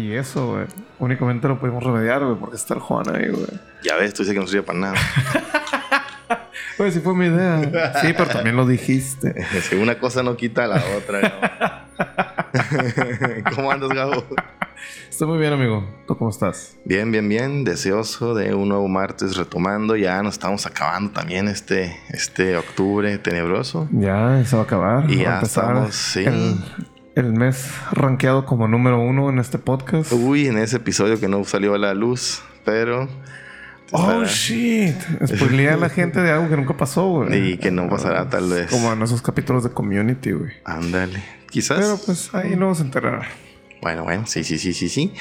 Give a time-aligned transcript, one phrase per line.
[0.00, 0.66] Y eso, güey,
[0.98, 3.46] únicamente lo pudimos remediar, güey, porque está el Juan ahí, güey.
[3.84, 4.94] Ya ves, tú dices que no sirve para nada.
[6.76, 7.60] Pues sí fue mi idea.
[8.00, 9.34] Sí, pero también lo dijiste.
[9.68, 11.20] Si una cosa no quita a la otra.
[13.44, 13.54] ¿no?
[13.54, 14.24] ¿Cómo andas, Gabo?
[15.10, 15.86] Estoy muy bien, amigo.
[16.06, 16.78] ¿Tú cómo estás?
[16.86, 17.64] Bien, bien, bien.
[17.64, 19.94] Deseoso de un nuevo martes retomando.
[19.94, 23.86] Ya nos estamos acabando también este, este octubre tenebroso.
[23.92, 25.10] Ya, se va a acabar.
[25.10, 26.24] Y ya estamos, sí.
[26.24, 26.56] El,
[27.20, 30.12] el mes rankeado como número uno en este podcast.
[30.12, 33.08] Uy, en ese episodio que no salió a la luz, pero...
[33.92, 34.94] Oh, shit.
[35.26, 37.52] Spoileé a la gente de algo que nunca pasó, güey.
[37.52, 38.70] Y que no pasará tal vez.
[38.70, 40.52] Como en esos capítulos de Community, güey.
[40.64, 41.22] Ándale.
[41.50, 41.78] Quizás.
[41.78, 43.26] Pero pues ahí luego se enterará.
[43.82, 45.12] Bueno, bueno, sí, sí, sí, sí, sí.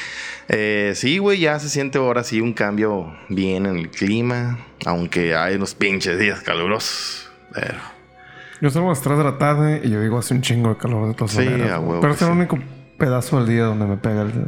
[0.50, 4.59] Eh, sí, güey, ya se siente ahora sí un cambio bien en el clima.
[4.86, 7.31] Aunque hay unos pinches días calurosos.
[7.53, 7.98] Pero.
[8.61, 10.77] Yo salgo a las 3 de la tarde y yo digo hace un chingo de
[10.77, 11.71] calor de todas Sí, maneras.
[11.71, 12.33] a huevo Pero es el sí.
[12.33, 12.59] único
[12.97, 14.45] pedazo del día donde me pega el,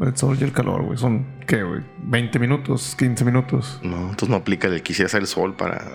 [0.00, 0.96] el sol y el calor, güey.
[0.98, 1.82] Son, ¿qué, güey?
[2.04, 3.78] 20 minutos, 15 minutos.
[3.82, 5.82] No, entonces no aplica el quisiera hacer el sol para,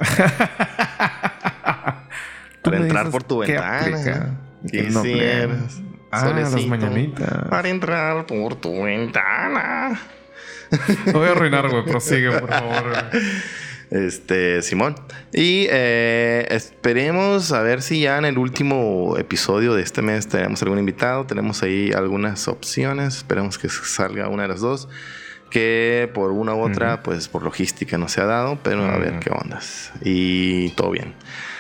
[2.62, 4.38] para entrar por tu ventana.
[4.70, 5.02] qué no.
[5.04, 5.82] Quisieras.
[6.12, 7.48] Ah, las mañanitas.
[7.50, 10.00] Para entrar por tu ventana.
[11.08, 11.84] Lo voy a arruinar, güey.
[11.86, 13.22] Prosigue, por favor, güey.
[13.90, 14.96] Este, Simón.
[15.34, 20.62] Y eh, esperemos a ver si ya en el último episodio de este mes tenemos
[20.62, 21.26] algún invitado.
[21.26, 23.18] Tenemos ahí algunas opciones.
[23.18, 24.90] Esperemos que salga una de las dos.
[25.50, 28.60] Que por una u otra, pues por logística no se ha dado.
[28.64, 29.92] Pero a ver qué ondas.
[30.04, 31.16] Y todo bien.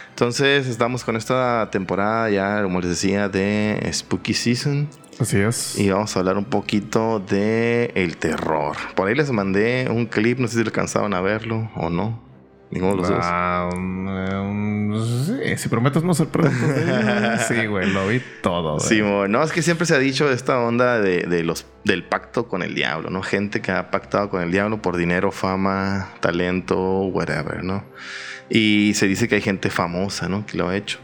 [0.10, 4.90] Entonces estamos con esta temporada ya, como les decía, de Spooky Season.
[5.20, 5.80] Así es.
[5.80, 8.76] Y vamos a hablar un poquito de el terror.
[8.96, 12.28] Por ahí les mandé un clip, no sé si alcanzaron a verlo o no.
[12.70, 13.26] Ninguno de los dos.
[13.74, 17.46] Um, eh, um, sí, si prometes no ser preguntas.
[17.48, 18.80] sí, güey, lo vi todo.
[18.80, 22.50] Sí, no, es que siempre se ha dicho esta onda de, de los, del pacto
[22.50, 23.22] con el diablo, ¿no?
[23.22, 27.86] Gente que ha pactado con el diablo por dinero, fama, talento, whatever, ¿no?
[28.50, 30.46] Y se dice que hay gente famosa, ¿no?
[30.46, 31.00] Que lo ha hecho.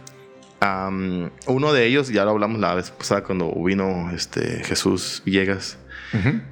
[1.48, 5.78] Uno de ellos, ya lo hablamos la vez pasada cuando vino este Jesús Villegas,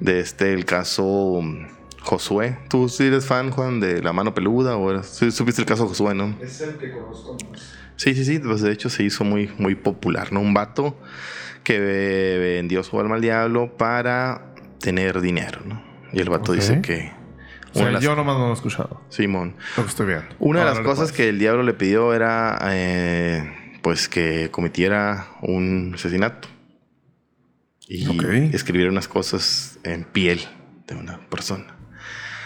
[0.00, 1.66] de este, el caso um,
[2.02, 2.58] Josué.
[2.68, 4.76] ¿Tú sí eres fan, Juan, de La Mano Peluda?
[4.76, 6.36] ¿O eres- sí supiste el caso Josué, no?
[6.42, 7.62] Es el que conozco más.
[7.96, 8.38] Sí, sí, sí.
[8.40, 10.40] Pues de hecho se hizo muy, muy popular, ¿no?
[10.40, 10.98] Un vato
[11.62, 15.80] que vendió su alma al diablo para tener dinero, ¿no?
[16.12, 17.12] Y el vato dice que...
[17.70, 19.00] O sea, una de las- yo nomás no lo he escuchado.
[19.08, 19.54] Simón.
[19.76, 20.26] Lo que estoy viendo.
[20.40, 22.58] Una de las cosas que el diablo le pidió era...
[22.72, 26.48] eh, pues que cometiera un asesinato.
[27.88, 28.24] Y Ok.
[28.54, 30.40] escribiera unas cosas en piel
[30.86, 31.66] de una persona.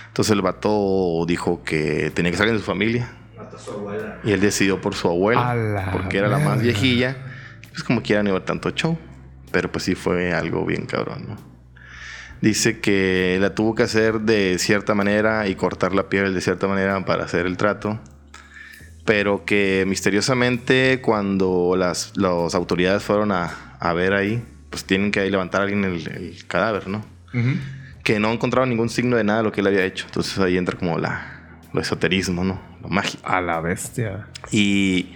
[0.08, 3.12] Entonces el vato dijo que tenía que salir de su familia.
[3.36, 4.18] Mata a su abuela.
[4.24, 5.90] Y él decidió por su abuela.
[5.92, 7.16] Porque era la más viejilla.
[7.70, 8.98] Pues como quiera no iba tanto show.
[9.52, 11.36] Pero pues sí fue algo bien cabrón, ¿no?
[12.40, 16.66] Dice que la tuvo que hacer de cierta manera y cortar la piel de cierta
[16.66, 18.00] manera para hacer el trato.
[19.06, 25.20] Pero que misteriosamente cuando las, las autoridades fueron a, a ver ahí, pues tienen que
[25.20, 26.98] ahí levantar a alguien el, el cadáver, ¿no?
[27.32, 27.56] Ujú.
[28.04, 30.06] Que no encontraron ningún signo de nada de lo que él había hecho.
[30.06, 32.60] Entonces ahí entra como la, lo esoterismo, ¿no?
[32.82, 33.26] Lo mágico.
[33.26, 34.28] A la bestia.
[34.50, 35.14] Y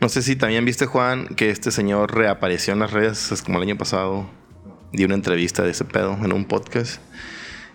[0.00, 3.58] no sé si también viste, Juan, que este señor reapareció en las redes es como
[3.58, 4.28] el año pasado.
[4.92, 7.00] Dio una entrevista de ese pedo en un podcast.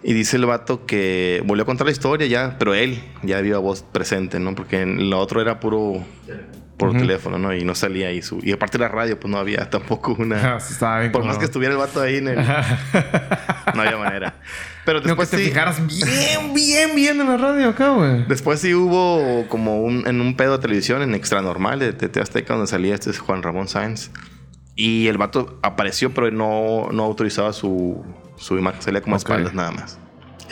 [0.04, 3.56] Y dice el vato que volvió a contar la historia ya, pero él ya vio
[3.58, 4.56] a voz presente, ¿no?
[4.56, 6.04] Porque en lo otro era puro
[6.78, 6.98] por Ujú.
[6.98, 7.54] teléfono, ¿no?
[7.54, 8.40] Y no salía ahí su...
[8.42, 10.58] Y aparte de la radio, pues no había tampoco una...
[11.12, 12.38] Por más que estuviera el vato ahí en el...
[13.76, 14.36] No había manera.
[14.84, 15.44] Pero No, que después te sí...
[15.44, 18.26] fijaras bien, bien, bien en la radio acá, güey.
[18.28, 22.18] Después sí hubo como un, en un pedo de televisión en Extra Normal de TT
[22.18, 24.10] Azteca donde salía este Juan Ramón Sáenz.
[24.76, 28.04] Y el vato apareció, pero no, no autorizaba su,
[28.42, 28.82] su imagen.
[28.82, 29.24] Salía como a Ok.
[29.24, 30.00] espaldas nada más.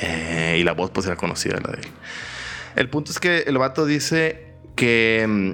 [0.01, 1.88] Eh, y la voz pues era conocida la de él.
[2.75, 5.52] El punto es que el vato dice que mm,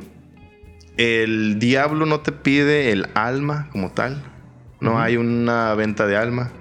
[0.97, 4.23] el diablo no te pide el alma como tal.
[4.79, 6.51] No hay una venta de alma.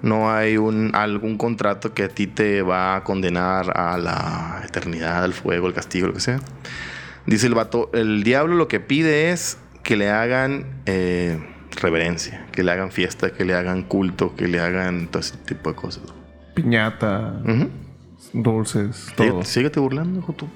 [0.00, 5.24] No hay un, algún contrato que a ti te va a condenar a la eternidad,
[5.24, 6.38] al fuego, al castigo, lo que sea.
[7.26, 11.38] Dice el vato, el diablo lo que pide es que le hagan eh,
[11.80, 15.70] reverencia, que le hagan fiesta, que le hagan culto, que le hagan todo ese tipo
[15.70, 16.02] de cosas.
[16.54, 17.40] Piñata,
[18.32, 19.42] dulces, todo.
[19.42, 20.48] Sí, Síguete burlando, hijo tú.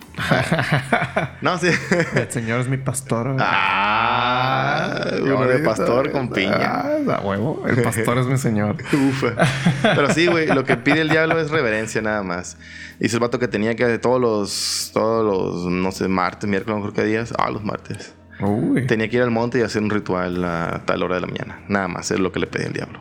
[1.40, 1.68] no, sí.
[2.14, 3.36] El señor es mi pastor.
[3.38, 6.82] Ah, uno de pastor con piña.
[7.08, 7.64] Ah, huevo.
[7.66, 8.76] El pastor es mi señor.
[8.92, 9.34] Ufa.
[9.82, 12.56] Pero sí, güey, lo que pide el diablo es reverencia nada más.
[12.98, 16.94] Dice el vato que tenía que todos los, todos los, no sé, martes, miércoles, creo
[16.94, 17.32] que días.
[17.38, 18.14] Ah, los martes.
[18.42, 18.86] Uy.
[18.86, 21.60] Tenía que ir al monte y hacer un ritual a tal hora de la mañana.
[21.68, 23.00] Nada más, es lo que le pedía el diablo.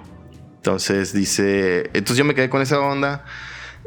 [0.58, 3.26] Entonces dice, entonces yo me quedé con esa onda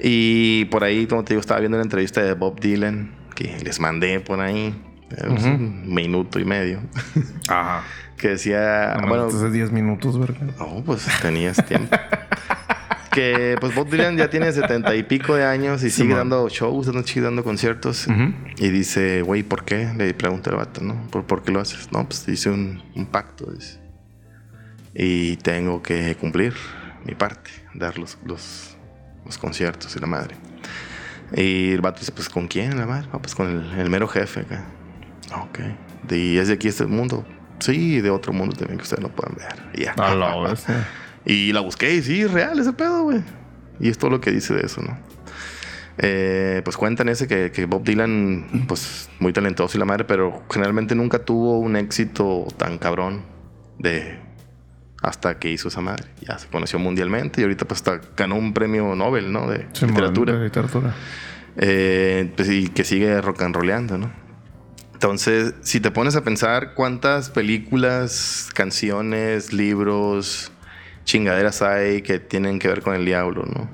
[0.02, 3.78] y por ahí, como te digo, estaba viendo la entrevista de Bob Dylan que les
[3.80, 4.74] mandé por ahí,
[5.10, 5.46] eh, Ujú.
[5.48, 6.80] un minuto y medio,
[7.48, 7.82] Ajá.
[8.18, 10.48] que decía, No, bueno, hace 10 minutos, ¿verdad?
[10.58, 11.96] no, pues tenías tiempo.
[13.14, 16.28] que pues Bob Dylan ya tiene setenta y pico de años y Sí, sigue man.
[16.30, 18.06] dando shows, dando, sigue dando conciertos.
[18.06, 18.34] Ujú.
[18.58, 19.92] Y dice, güey, ¿por qué?
[19.96, 21.06] Le pregunta el vato, ¿no?
[21.10, 21.90] ¿Por, por qué lo haces?
[21.92, 23.78] No, pues hice un, un pacto, dice.
[24.94, 26.54] Y tengo que cumplir
[27.04, 28.76] mi parte, dar los, los,
[29.24, 30.36] los conciertos y la madre.
[31.36, 33.08] Y el vato dice, pues ¿con quién la madre?
[33.12, 34.64] "Ah, pues con el, el mero jefe acá.
[35.32, 35.58] "Ah, Ok.
[36.12, 37.26] ¿Y es de aquí este mundo?
[37.60, 39.54] Sí, de otro mundo también que ustedes no pueden ver.
[39.80, 39.94] Ya.
[40.50, 40.86] Bestia.
[41.26, 43.22] Y la busqué y sí, real ese pedo, güey.
[43.80, 44.96] Y es todo lo que dice de eso, ¿no?
[45.98, 50.42] Eh, pues cuentan ese que, que Bob Dylan, pues muy talentoso y la madre, pero
[50.50, 53.22] generalmente nunca tuvo un éxito tan cabrón
[53.78, 54.18] de
[55.02, 56.04] hasta que hizo esa madre.
[56.26, 59.48] Ya se conoció mundialmente y ahorita pues hasta ganó un premio Nobel, ¿no?
[59.48, 60.32] De Sí, man, literatura.
[60.34, 60.94] de literatura.
[61.56, 64.10] Eh, pues, y que sigue rock and rollando, ¿no?
[64.94, 70.50] Entonces, si te pones a pensar cuántas películas, canciones, libros,
[71.04, 73.68] chingaderas hay que tienen que ver con el diablo, ¿no?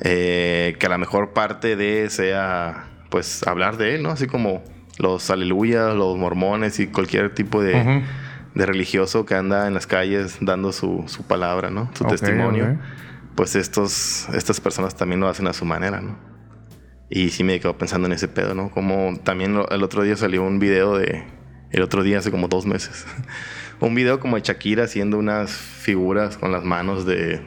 [0.00, 4.10] Eh, que a la mejor parte de sea, pues, hablar de él, ¿no?
[4.10, 4.62] Así como
[4.98, 8.02] los aleluyas, los mormones y cualquier tipo de,
[8.54, 11.90] religioso que anda en las calles dando su, su palabra, ¿no?
[11.94, 12.78] Su testimonio
[13.34, 16.16] pues estos, estas personas también lo hacen a su manera, ¿no?
[17.10, 18.70] Y sí me quedo pensando en ese pedo, ¿no?
[18.70, 21.24] Como también el otro día salió un video de...
[21.70, 23.04] El otro día, hace como dos meses.
[23.80, 27.40] un video como de Shakira haciendo unas figuras con las manos de...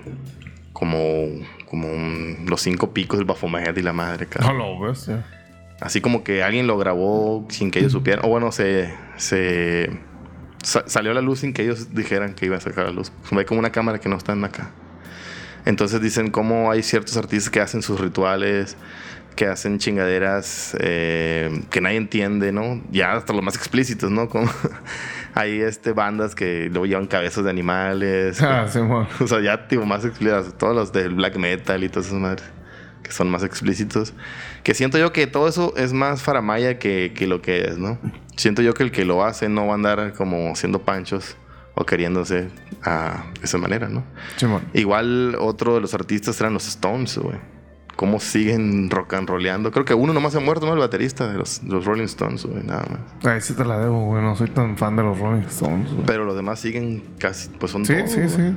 [0.74, 1.26] Como...
[1.66, 4.26] Como un- los cinco picos del Baphomet y la madre,
[4.80, 5.26] bestia.
[5.82, 8.24] Así como que alguien lo grabó sin que ellos supieran.
[8.26, 8.94] O bueno, se...
[9.18, 9.90] se
[10.64, 12.94] sa- salió a la luz sin que ellos dijeran que iba a sacar a la
[12.94, 13.12] luz.
[13.32, 14.72] Hay como una cámara que no están acá.
[15.66, 18.78] Entonces dicen cómo hay ciertos artistas que hacen sus rituales,
[19.36, 22.82] que hacen chingaderas eh, que nadie entiende, ¿no?
[22.92, 24.30] Ya hasta los más explícitos, ¿no?
[24.30, 24.50] Como
[25.38, 28.42] hay este, bandas que luego llevan cabezas de animales.
[28.42, 28.80] Ah, sí.
[29.24, 30.58] O sea, ya tipo más explícitos.
[30.58, 32.44] Todos los del black metal y todas esas madres.
[33.04, 34.16] Que son más explícitos.
[34.64, 38.00] Que siento yo que todo eso es más faramaya que, que lo que es, ¿no?
[38.36, 41.38] Siento yo que el que lo hace no va a andar como siendo panchos
[41.76, 42.50] o queriéndose
[42.84, 44.04] a esa manera, ¿no?
[44.38, 44.68] Sí, man.
[44.74, 47.38] Igual otro de los artistas eran los Stones, güey.
[47.98, 49.72] Cómo siguen rock and rolleando.
[49.72, 50.74] Creo que uno nomás se ha muerto, ¿no?
[50.74, 52.64] El baterista de los, los Rolling Stones, güey.
[52.64, 53.26] Nada más.
[53.34, 54.22] Ahí sí te la debo, güey.
[54.24, 56.06] No soy tan fan de los Rolling Stones, güey.
[56.06, 58.30] Pero los demás siguen casi, pues son Sí, todos, sí, güey.
[58.30, 58.56] sí.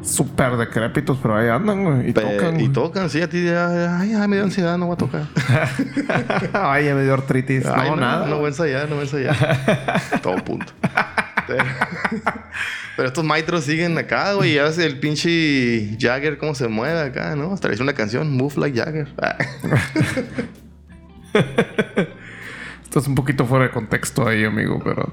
[0.00, 2.08] Súper decrépitos, pero ahí andan, güey.
[2.10, 2.54] Y Pe- tocan.
[2.54, 2.72] y güey.
[2.72, 5.22] tocan, sí, a ti ya, ay, ay, me dio ansiedad, no voy a tocar.
[6.54, 7.66] Ay, ya me dio artritis.
[7.66, 8.26] Ay, no, nada.
[8.26, 10.00] No voy a ensayar, no voy a ensayar.
[10.22, 10.72] Todo punto.
[11.48, 11.64] Pero,
[12.96, 14.52] pero estos maestros siguen acá, güey.
[14.52, 17.52] Y hace el pinche Jagger cómo se mueve acá, ¿no?
[17.52, 19.08] Hasta le hizo una canción, Move Like Jagger.
[22.84, 25.12] Estás un poquito fuera de contexto ahí, amigo, pero.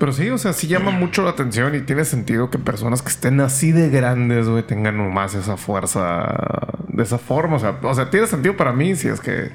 [0.00, 3.10] Pero sí, o sea, sí llama mucho la atención y tiene sentido que personas que
[3.10, 6.26] estén así de grandes, güey, tengan más esa fuerza
[6.88, 7.56] de esa forma.
[7.56, 9.52] O sea, o sea, tiene sentido para mí si es que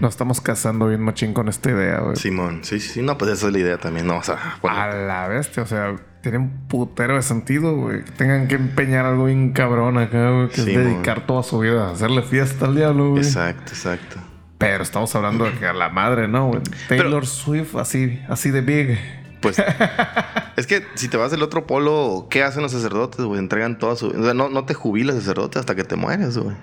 [0.00, 2.16] nos estamos casando bien machín con esta idea, güey.
[2.16, 3.00] Simón, sí, sí.
[3.00, 4.16] No, pues esa es la idea también, ¿no?
[4.18, 8.02] O sea, bueno, A la bestia, o sea, tiene un putero de sentido, güey.
[8.02, 10.48] Que tengan que empeñar algo bien cabrón acá, güey.
[10.48, 13.22] Que Sí, es dedicar toda su vida a hacerle fiesta al diablo, güey.
[13.22, 14.16] exacto, exacto.
[14.58, 16.62] Pero estamos hablando de que a la madre, ¿no, güey?
[16.88, 18.98] Taylor Swift, así, así de big.
[19.46, 19.62] Pues
[20.56, 23.38] es que si te vas del otro polo, ¿qué hacen los sacerdotes, güey?
[23.38, 24.08] Entregan toda su.
[24.08, 26.56] O sea, no, no te jubilas sacerdote hasta que te mueres, güey.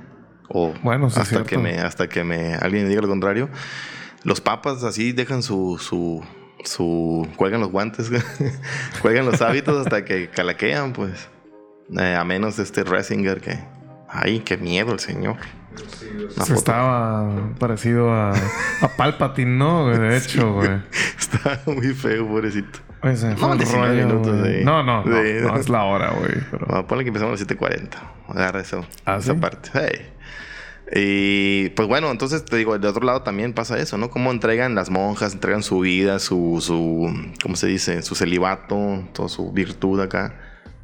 [0.49, 1.47] O Bueno, hasta cierto.
[1.47, 3.49] que me, hasta que me alguien diga lo contrario.
[4.23, 6.23] Los papas así dejan su, su,
[6.65, 8.11] su cuelgan los guantes,
[9.01, 11.29] cuelgan los hábitos hasta que calaquean, pues.
[11.97, 13.59] Eh, a menos este Resinger que.
[14.13, 15.37] Ay, qué miedo el señor.
[16.53, 17.29] Estaba
[17.59, 19.87] parecido a, a Palpatine, ¿no?
[19.89, 20.69] De hecho, güey.
[21.19, 22.79] Está muy feo, pobrecito.
[23.01, 24.63] Oye, se No, el 19 rollo, minutos, sí.
[24.63, 25.29] No, no, no, Sí.
[25.41, 26.31] no, es la hora, güey.
[26.51, 26.87] Pero...
[26.87, 27.89] Ponle que empezamos a las 7.40.
[28.29, 28.85] Agarra eso.
[29.05, 29.39] ¿Ah, esa sí?
[29.39, 29.69] parte.
[29.73, 30.09] Hey.
[30.95, 34.09] Y pues bueno, entonces te digo, de otro lado también pasa eso, ¿no?
[34.09, 38.03] Cómo entregan las monjas, entregan su vida, su, su ¿cómo se dice?
[38.03, 40.35] Su celibato, toda su virtud acá,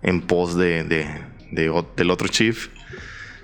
[0.02, 1.06] en pos de, de,
[1.52, 2.70] de del otro chief.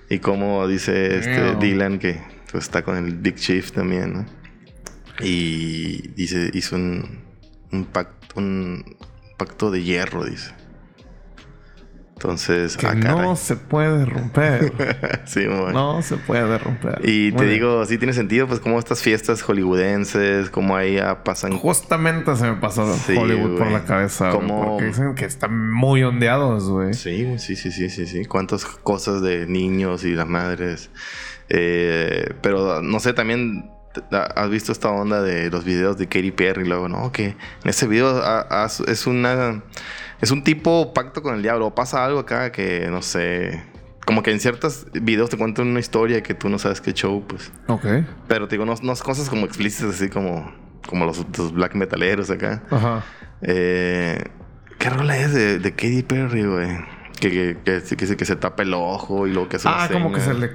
[0.10, 1.56] Y como dice este.
[1.56, 2.22] Dylan, que
[2.52, 4.26] pues, está con el Big Chief también, ¿no?
[5.22, 7.24] Y dice, hizo un,
[7.72, 8.98] un pacto, un
[9.38, 10.54] pacto de hierro, dice.
[12.16, 14.72] Entonces, Que ah, no se puede romper.
[15.26, 17.02] sí, muy no se puede romper.
[17.08, 17.54] Y Muy te bien.
[17.56, 22.46] digo, sí tiene sentido, pues como estas fiestas hollywoodenses, como ahí ya pasan Justamente se
[22.50, 24.30] me pasó Sí, Hollywood por la cabeza.
[24.30, 26.94] Como- Porque dicen que están muy ondeados, güey.
[26.94, 28.24] Sí, sí, sí, sí, sí, sí.
[28.26, 30.90] Cuántas cosas de niños y las madres.
[31.50, 33.70] Eh, pero no sé, también
[34.12, 37.12] has visto esta onda de los videos de Katy Perry, luego, ¿no?
[37.12, 39.62] Que en ese video ah, ah, es una.
[40.22, 41.74] Es un tipo pacto con el diablo.
[41.76, 43.64] Pasa algo acá que no sé.
[44.06, 47.24] Como que en ciertos videos te cuentan una historia que tú no sabes qué show,
[47.28, 47.52] pues.
[47.68, 47.86] Ok.
[48.28, 50.54] Pero te digo, no, no es cosas como explícitas, así como,
[50.88, 52.62] como los, los black metaleros acá.
[52.70, 53.04] Ajá.
[53.42, 54.24] Eh,
[54.78, 56.68] ¿Qué rola es de, de Katy Perry, güey?
[57.20, 59.90] Que, que, que, que, se- que se tapa el ojo y luego que una Ah,
[59.92, 60.52] como que se le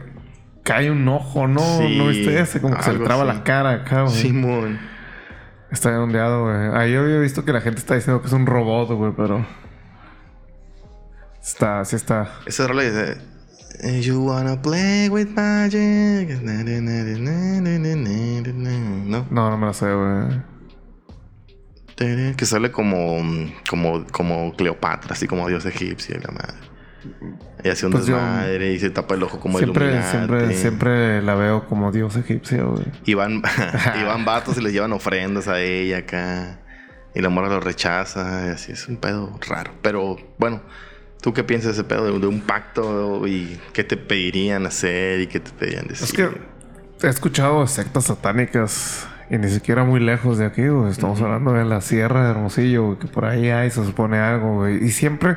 [0.63, 1.61] cae un ojo, ¿no?
[1.79, 2.61] Sí, ¿No viste ese?
[2.61, 3.39] Como que se le traba así.
[3.39, 4.15] la cara acá, güey.
[4.15, 4.79] Simón.
[5.71, 6.57] Está ondeado, güey.
[6.75, 9.47] Ahí había visto que la gente está diciendo que es un robot, güey, pero...
[11.43, 12.33] Está, sí está.
[12.47, 13.19] Esa rola dice...
[13.83, 16.43] "Eh, You wanna play with magic.
[19.07, 19.27] ¿No?
[19.31, 20.43] No, no me la sé, güey.
[22.35, 23.19] Que sale como,
[23.69, 26.70] como, como Cleopatra, así como dios egipcio y la madre.
[27.65, 30.11] Y hace un Pues yo- desmadre y se tapa el ojo como Siempre, Illuminati.
[30.17, 32.87] siempre, siempre la veo como dios egipcio, güey.
[33.05, 33.43] Y van,
[34.01, 36.61] y van vatos y les llevan ofrendas a ella acá.
[37.15, 38.47] Y la morra lo rechaza.
[38.47, 39.73] Y así es un pedo raro.
[39.83, 40.63] Pero bueno,
[41.21, 42.05] ¿tú qué piensas de ese pedo?
[42.13, 46.05] De, de un pacto y qué te pedirían hacer y qué te pedirían decir.
[46.05, 46.29] Es que
[47.07, 50.91] he escuchado sectas satánicas y ni siquiera muy lejos de aquí, güey.
[50.91, 54.57] Estamos hablando de la Sierra de Hermosillo, güey, que por ahí hay, se supone algo,
[54.57, 54.85] güey.
[54.85, 55.37] Y siempre,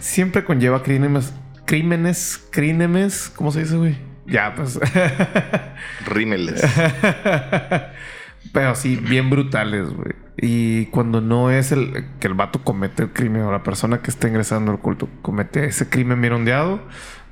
[0.00, 1.34] siempre conlleva crímenes,
[1.66, 3.98] crímenes, crímenes, ¿cómo se dice, güey?
[4.26, 4.80] Ya, pues.
[6.06, 6.64] Rímeles.
[8.52, 10.14] Pero sí, bien brutales, güey.
[10.38, 14.10] Y cuando no es el que el vato comete el crimen o la persona que
[14.10, 16.80] está ingresando al culto comete ese crimen bien ondeado,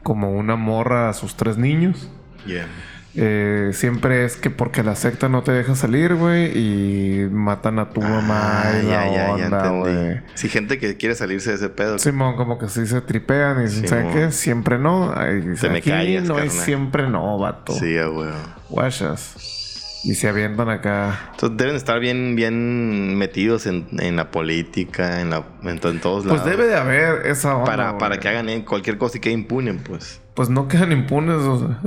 [0.03, 2.11] como una morra a sus tres niños.
[2.45, 2.67] Yeah.
[3.15, 7.91] Eh, siempre es que porque la secta no te deja salir, güey, y matan a
[7.91, 10.21] tu mamá Ah, y la ya, ya, ya onda, güey.
[10.35, 11.99] Sí, gente que quiere salirse de ese pedo.
[11.99, 14.31] Simón, como que sí se tripean y dicen, ¿sabes qué?
[14.33, 15.13] Siempre no.
[15.15, 17.75] Ay, Te me aquí callas, no siempre no, vato.
[17.75, 18.25] Sí, huevo.
[18.71, 20.01] Guachas.
[20.05, 21.29] Y se avientan acá.
[21.33, 26.01] Entonces deben estar bien, bien metidos en, en la política, en, la, en, to- en
[26.01, 26.41] todos lados.
[26.43, 27.67] Pues debe de haber esa onda.
[27.67, 28.21] para, para güey.
[28.21, 30.21] que hagan eh, cualquier cosa y que impunen, pues.
[30.35, 31.37] Pues no quedan impunes.
[31.37, 31.79] o sea,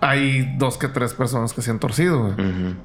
[0.00, 2.76] hay dos que tres personas que se han torcido, güey.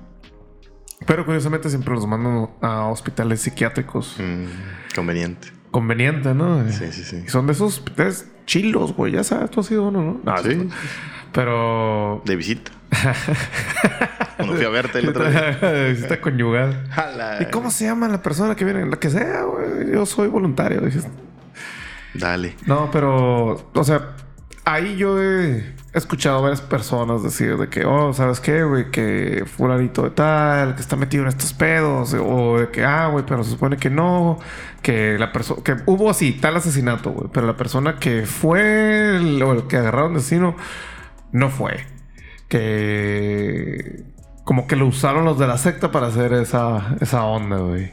[1.05, 4.15] Pero curiosamente siempre los mandan a hospitales psiquiátricos.
[4.19, 5.47] Mm, conveniente.
[5.71, 6.69] Conveniente, ¿no?
[6.69, 7.23] Sí, sí, sí.
[7.25, 9.13] Y son de esos hospitales chilos, güey.
[9.13, 10.21] Ya sabes, tú has sido uno, ¿no?
[10.23, 10.69] No, Sí.
[11.31, 12.21] Pero.
[12.25, 12.71] De visita.
[14.35, 15.57] Cuando fui a verte el otro día.
[15.89, 16.87] Visita conyugal.
[16.89, 17.37] Jala.
[17.41, 18.85] ¿Y cómo se llama la persona que viene?
[18.85, 19.93] La que sea, güey.
[19.93, 20.81] Yo soy voluntario.
[20.81, 21.07] Dices,
[22.13, 22.55] Dale.
[22.65, 24.15] No, pero, o sea,
[24.65, 28.91] ahí yo he escuchado a varias personas decir de que, oh, ¿sabes qué, güey?
[28.91, 33.25] Que fulanito de tal, que está metido en estos pedos, o de que, ah, güey,
[33.25, 34.39] pero se supone que no,
[34.81, 39.43] que la persona, que hubo así, tal asesinato, güey, pero la persona que fue, el-
[39.43, 40.55] o el que agarraron de asesino,
[41.33, 41.85] no fue.
[42.47, 44.03] Que
[44.43, 47.91] como que lo usaron los de la secta para hacer esa, esa onda, güey.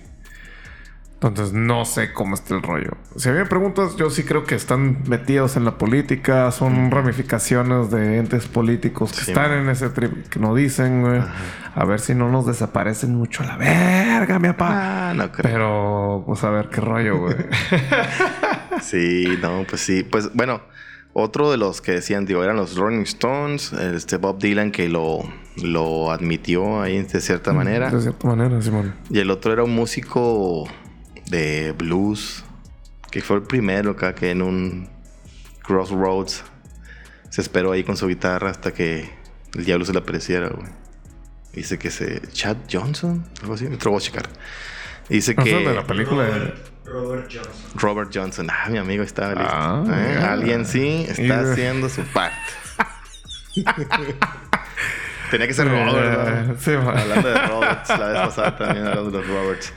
[1.20, 2.92] Entonces no sé cómo está el rollo.
[3.16, 6.92] Si a mí me preguntas, yo sí creo que están metidos en la política, son
[6.92, 9.58] ramificaciones de entes políticos que Sí, están man.
[9.64, 11.20] en ese trip que no dicen, güey.
[11.74, 15.10] A ver si no nos desaparecen mucho a la verga, mi papá.
[15.10, 15.52] Ah, no creo.
[15.52, 17.34] Pero, pues a ver qué rollo, güey.
[18.82, 20.04] Sí, no, pues sí.
[20.04, 20.60] Pues bueno,
[21.12, 25.18] otro de los que decían, digo, eran los Rolling Stones, este Bob Dylan que lo,
[25.62, 27.90] lo admitió ahí de cierta manera.
[27.90, 28.94] De cierta manera, Simón.
[29.10, 30.68] Y el otro era un músico
[31.30, 32.44] de blues,
[33.10, 34.88] que fue el primero acá que en un
[35.62, 36.44] Crossroads
[37.30, 39.10] se esperó ahí con su guitarra hasta que
[39.54, 40.68] el diablo se le apareciera, güey.
[41.52, 42.22] Dice que se...
[42.32, 44.28] Chad Johnson, algo así, me voy a checar.
[45.08, 45.54] Dice No que...
[45.54, 46.26] de la película.
[46.26, 47.70] Robert, Robert Johnson.
[47.74, 48.48] Robert Johnson.
[48.50, 49.50] Ah, mi amigo estaba listo.
[49.52, 50.18] Ah, ¿Eh?
[50.22, 52.36] Alguien sí está haciendo su parte.
[55.30, 56.46] Tenía que ser Robert.
[56.46, 56.56] ¿no?
[56.58, 56.72] sí.
[56.72, 59.72] Hablando de Roberts, la vez pasada también hablando de los Roberts.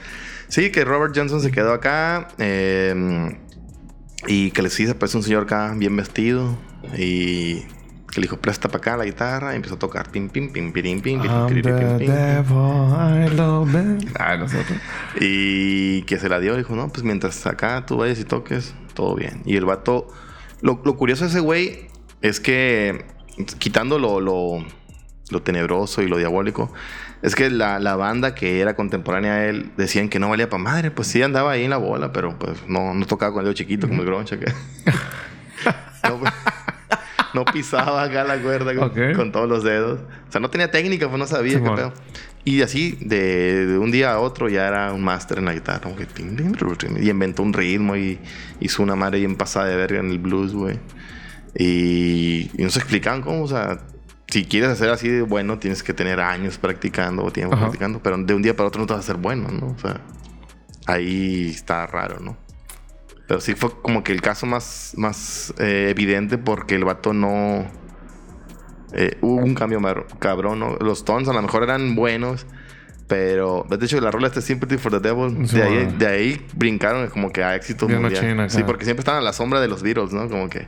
[0.52, 2.28] Sí, que Robert Johnson se quedó acá.
[2.36, 3.38] eh,
[4.26, 6.58] y que le sí aparece un señor acá bien vestido.
[6.94, 7.60] Y
[8.10, 9.54] que le dijo, presta para acá la guitarra.
[9.54, 10.10] Y empezó a tocar.
[10.10, 12.06] Pim, pim, pim, pim, pim, pim, pim, I'm pim, the pim, pim.
[12.06, 13.98] devil, I love them.
[14.38, 14.58] No sé.
[14.58, 14.76] otro.
[15.20, 19.14] Y que se la dio, dijo, no, pues mientras acá tú vayas y toques, todo
[19.14, 19.40] bien.
[19.46, 20.08] Y el vato,
[20.60, 21.86] lo, lo curioso de ese güey
[22.20, 23.06] es que,
[23.58, 24.58] quitando lo, lo,
[25.30, 26.70] lo tenebroso y lo diabólico,
[27.22, 30.62] es que la, la banda que era contemporánea a él decían que no valía para
[30.62, 33.56] madre, pues sí andaba ahí en la bola, pero pues no, no tocaba cuando era
[33.56, 34.38] chiquito como el Groncha.
[34.38, 34.46] Que...
[36.08, 36.20] No,
[37.34, 39.16] no pisaba acá la cuerda con, Ok.
[39.16, 40.00] con todos los dedos.
[40.28, 41.92] O sea, no tenía técnica, pues no sabía qué pedo.
[42.44, 45.80] Y así, de, de un día a otro, ya era un máster en la guitarra.
[45.80, 46.08] como que
[47.00, 48.18] Y inventó un ritmo y
[48.58, 50.80] hizo una madre bien pasada de verga en el blues, güey.
[51.56, 53.78] Y, y nos explicaban cómo, o sea,
[54.32, 57.64] si quieres hacer así de bueno, tienes que tener años practicando o tiempo Ajá.
[57.64, 58.02] practicando.
[58.02, 59.66] Pero de un día para otro no te vas a hacer bueno, ¿no?
[59.66, 60.00] O sea,
[60.86, 62.38] ahí está raro, ¿no?
[63.28, 67.66] Pero sí fue como que el caso más, más eh, evidente porque el vato no...
[68.94, 69.80] eh, hubo un cambio
[70.18, 70.76] cabrón, ¿no?
[70.80, 72.46] Los Tones a lo mejor eran buenos,
[73.12, 73.66] pero...
[73.68, 77.08] De hecho, la rola este Sympathy for the Devil, Sí, de, ahí, de ahí brincaron
[77.08, 78.22] como que a éxito Bien mundial.
[78.22, 78.48] machín acá.
[78.50, 80.28] Sí, porque siempre estaban a la sombra de los Beatles, ¿no?
[80.28, 80.64] Como que...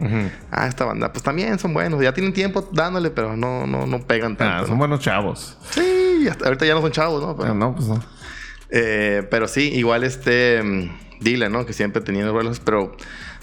[0.50, 2.02] Ah, esta banda, pues también son buenos.
[2.02, 4.54] Ya tienen tiempo dándole, pero no, no, no pegan tanto.
[4.56, 4.66] Ah, ¿no?
[4.66, 5.56] son buenos chavos.
[5.70, 7.36] Sí, hasta- ahorita ya no son chavos, ¿no?
[7.36, 8.00] Pero- Ah, no, pues no.
[8.70, 11.64] eh, pero sí, igual este mm, Dylan, ¿no?
[11.66, 12.96] Que siempre tenía vuelos, pero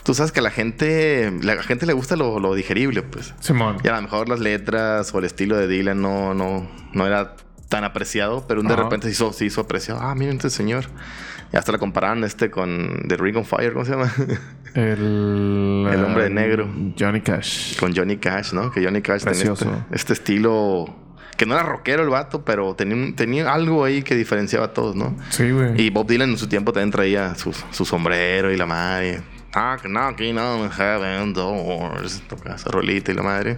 [0.03, 3.33] tú sabes que a la gente, la gente le gusta lo, lo digerible, pues.
[3.39, 3.77] Simón.
[3.83, 7.35] Y a lo mejor las letras o el estilo de Dylan no, no, no era
[7.71, 8.83] tan apreciado, pero de Ajá.
[8.83, 10.01] repente se hizo, se hizo apreciado.
[10.01, 10.85] Ah, miren este señor.
[11.53, 14.13] Y hasta la compararon este con The Ring on Fire, ¿cómo se llama?
[14.73, 16.69] El, El hombre de eh, negro.
[16.99, 17.77] Johnny Cash.
[17.79, 18.71] con Johnny Cash, ¿no?
[18.71, 20.93] Que Johnny Cash tenía este, este estilo
[21.37, 24.95] que no era rockero el vato, pero tenía, tenía algo ahí que diferenciaba a todos,
[24.95, 25.17] ¿no?
[25.29, 25.81] Sí, güey.
[25.81, 29.21] Y Bob Dylan en su tiempo también traía su, su sombrero y la madre.
[29.53, 32.21] Ah, no, aquí no, heaven doors.
[32.27, 33.57] Tocaba esa rolita y la madre.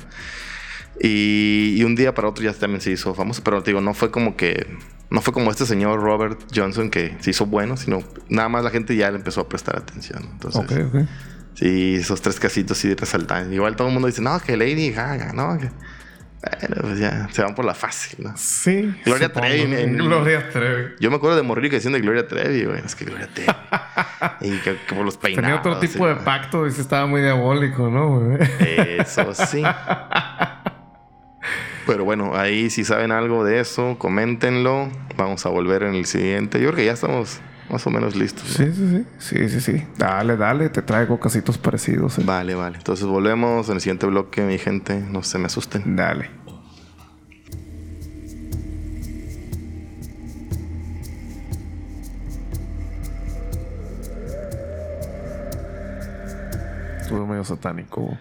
[1.01, 3.43] Y, y un día para otro ya también se hizo famoso.
[3.43, 4.67] Pero te digo, no fue como que.
[5.09, 8.71] No fue como este señor Robert Johnson que se hizo bueno, sino nada más la
[8.71, 10.27] gente ya le empezó a prestar atención.
[10.31, 11.01] Entonces, Ok, ok.
[11.53, 13.53] sí, esos tres casitos sí resaltan.
[13.53, 15.69] Igual todo el mundo dice, no, que Lady Gaga, no, que.
[16.67, 18.33] Bueno, pues ya se van por la fácil, ¿no?
[18.35, 18.93] Sí.
[19.05, 19.47] Gloria supongo.
[19.47, 20.93] Trevi, en- Gloria Trevi.
[20.99, 22.81] Yo me acuerdo de morir que decían de Gloria Trevi, güey.
[22.83, 23.49] Es que Gloria Trevi.
[24.41, 25.61] y que, que por los peinados.
[25.61, 28.39] Tenía otro tipo y de pacto y sí estaba muy diabólico, ¿no, güey?
[28.99, 29.63] Eso sí.
[31.85, 34.89] Pero bueno, ahí si saben algo de eso, coméntenlo.
[35.17, 36.59] Vamos a volver en el siguiente.
[36.59, 38.59] Yo creo que ya estamos más o menos listos.
[38.59, 38.65] ¿no?
[38.65, 39.05] Sí, sí, sí.
[39.19, 39.83] Sí, sí, sí.
[39.97, 40.69] Dale, dale.
[40.69, 42.19] Te traigo casitos parecidos.
[42.19, 42.23] eh.
[42.25, 42.77] Vale, vale.
[42.77, 44.99] Entonces volvemos en el siguiente bloque, mi gente.
[44.99, 45.95] No se me asusten.
[45.95, 46.29] Dale.
[57.01, 58.17] Estuve medio satánico.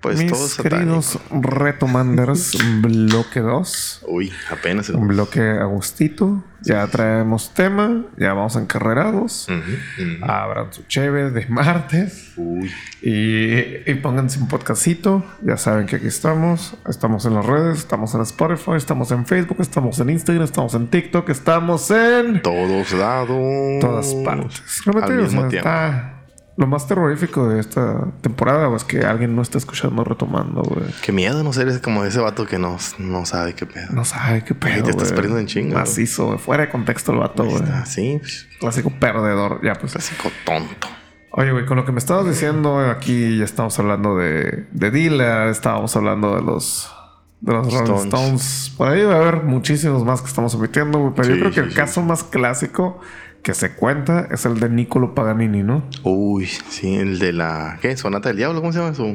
[0.00, 4.04] Pues Mis todos queridos retomanders, bloque 2.
[4.06, 4.88] Uy, apenas.
[4.90, 6.44] Un bloque a gustito.
[6.62, 8.04] Ya traemos tema.
[8.16, 9.48] Ya vamos encarrerados.
[9.48, 10.24] Ujú, ujú.
[10.24, 12.32] Abran su cheve de martes.
[12.36, 12.70] Uy.
[13.02, 15.24] Y, y pónganse un podcastito.
[15.42, 16.74] Ya saben que aquí estamos.
[16.88, 17.78] Estamos en las redes.
[17.78, 18.72] Estamos en Spotify.
[18.76, 19.58] Estamos en Facebook.
[19.60, 20.44] Estamos en Instagram.
[20.44, 21.28] Estamos en TikTok.
[21.30, 23.80] Estamos en Todos lados.
[23.80, 24.62] todas partes.
[24.84, 25.68] Realmente, Al o mismo sea, tiempo.
[25.68, 26.14] está...
[26.58, 30.86] Lo más terrorífico de esta temporada es que alguien no está escuchando retomando, güey.
[31.02, 33.86] Qué miedo no ser como ese vato que no, no sabe qué pedo.
[33.92, 35.78] No sabe qué pedo, Ay, te estás perdiendo en chinga.
[35.78, 36.38] Macizo, güey.
[36.38, 37.62] Fuera de contexto el vato, güey.
[37.86, 39.60] sí, pues, Clásico perdedor.
[39.62, 39.92] Ya, pues.
[39.92, 40.88] clásico tonto.
[41.30, 45.50] Oye, güey, con lo que me estabas diciendo aquí, ya estamos hablando de, de Dilla,
[45.50, 46.92] estábamos hablando de los,
[47.40, 48.74] de los Rolling Stones.
[48.76, 51.60] Por ahí va a haber muchísimos más que estamos omitiendo, güey, pero yo creo que
[51.60, 51.76] sí, el sí.
[51.76, 53.00] caso más clásico
[53.48, 55.82] que se cuenta es el de Niccolo Paganini, ¿no?
[56.02, 57.78] Uy, sí, el de la.
[57.80, 57.96] ¿Qué?
[57.96, 58.60] ¿Sonata del Diablo?
[58.60, 59.06] ¿Cómo se llama eso?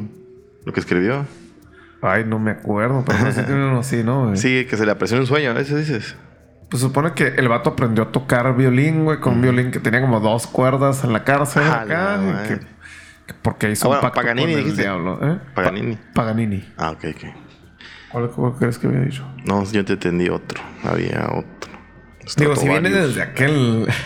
[0.66, 1.28] Lo que escribió.
[2.02, 4.24] Ay, no me acuerdo, pero sí tiene uno así, ¿no?
[4.26, 4.38] güey?
[4.38, 6.16] Sí, que se le apareció en un sueño, ¿ese dices?
[6.68, 10.02] Pues supone que el vato aprendió a tocar violín, güey, con un violín que tenía
[10.02, 12.20] como dos cuerdas en la cárcel A acá.
[12.20, 12.60] y que,
[13.28, 14.82] que porque hizo Ah, un bueno, pacto Paganini con el dijiste.
[14.82, 15.38] diablo, ¿eh?
[15.54, 15.98] Pa- Paganini.
[16.16, 16.74] Paganini.
[16.78, 17.24] Ah, ok, ok.
[18.12, 19.28] ¿Cuál, cuál crees que había dicho?
[19.46, 20.60] No, yo te entendí otro.
[20.84, 21.72] Había otro.
[22.38, 23.88] Digo, si viene desde aquel.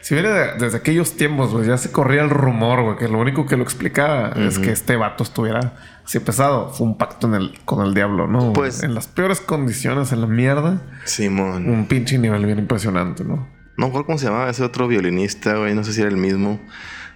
[0.00, 3.18] si viene de- desde aquellos tiempos, pues ya se corría el rumor, güey, que lo
[3.18, 6.70] único que lo explicaba es que este vato estuviera así pesado.
[6.72, 8.52] Fue un pacto en el, con el diablo, ¿no?
[8.52, 11.68] Pues- en las peores condiciones, en la mierda, Simón.
[11.70, 13.48] un pinche nivel bien impresionante, ¿no?
[13.76, 15.74] No me acuerdo cómo se llamaba ese otro violinista, güey.
[15.74, 16.60] No sé si era el mismo.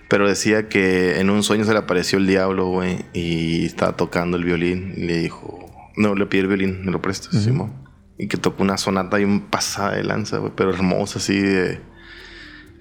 [0.09, 3.05] Pero decía que en un sueño se le apareció el diablo, güey.
[3.13, 4.95] Y estaba tocando el violín.
[4.97, 5.71] Y le dijo...
[5.97, 6.85] No, le pidió el violín.
[6.85, 7.73] Me lo prestas, Simón.
[8.19, 10.53] Y que tocó una sonata y un pasada de lanza, güey.
[10.55, 11.81] Pero hermosa, así de...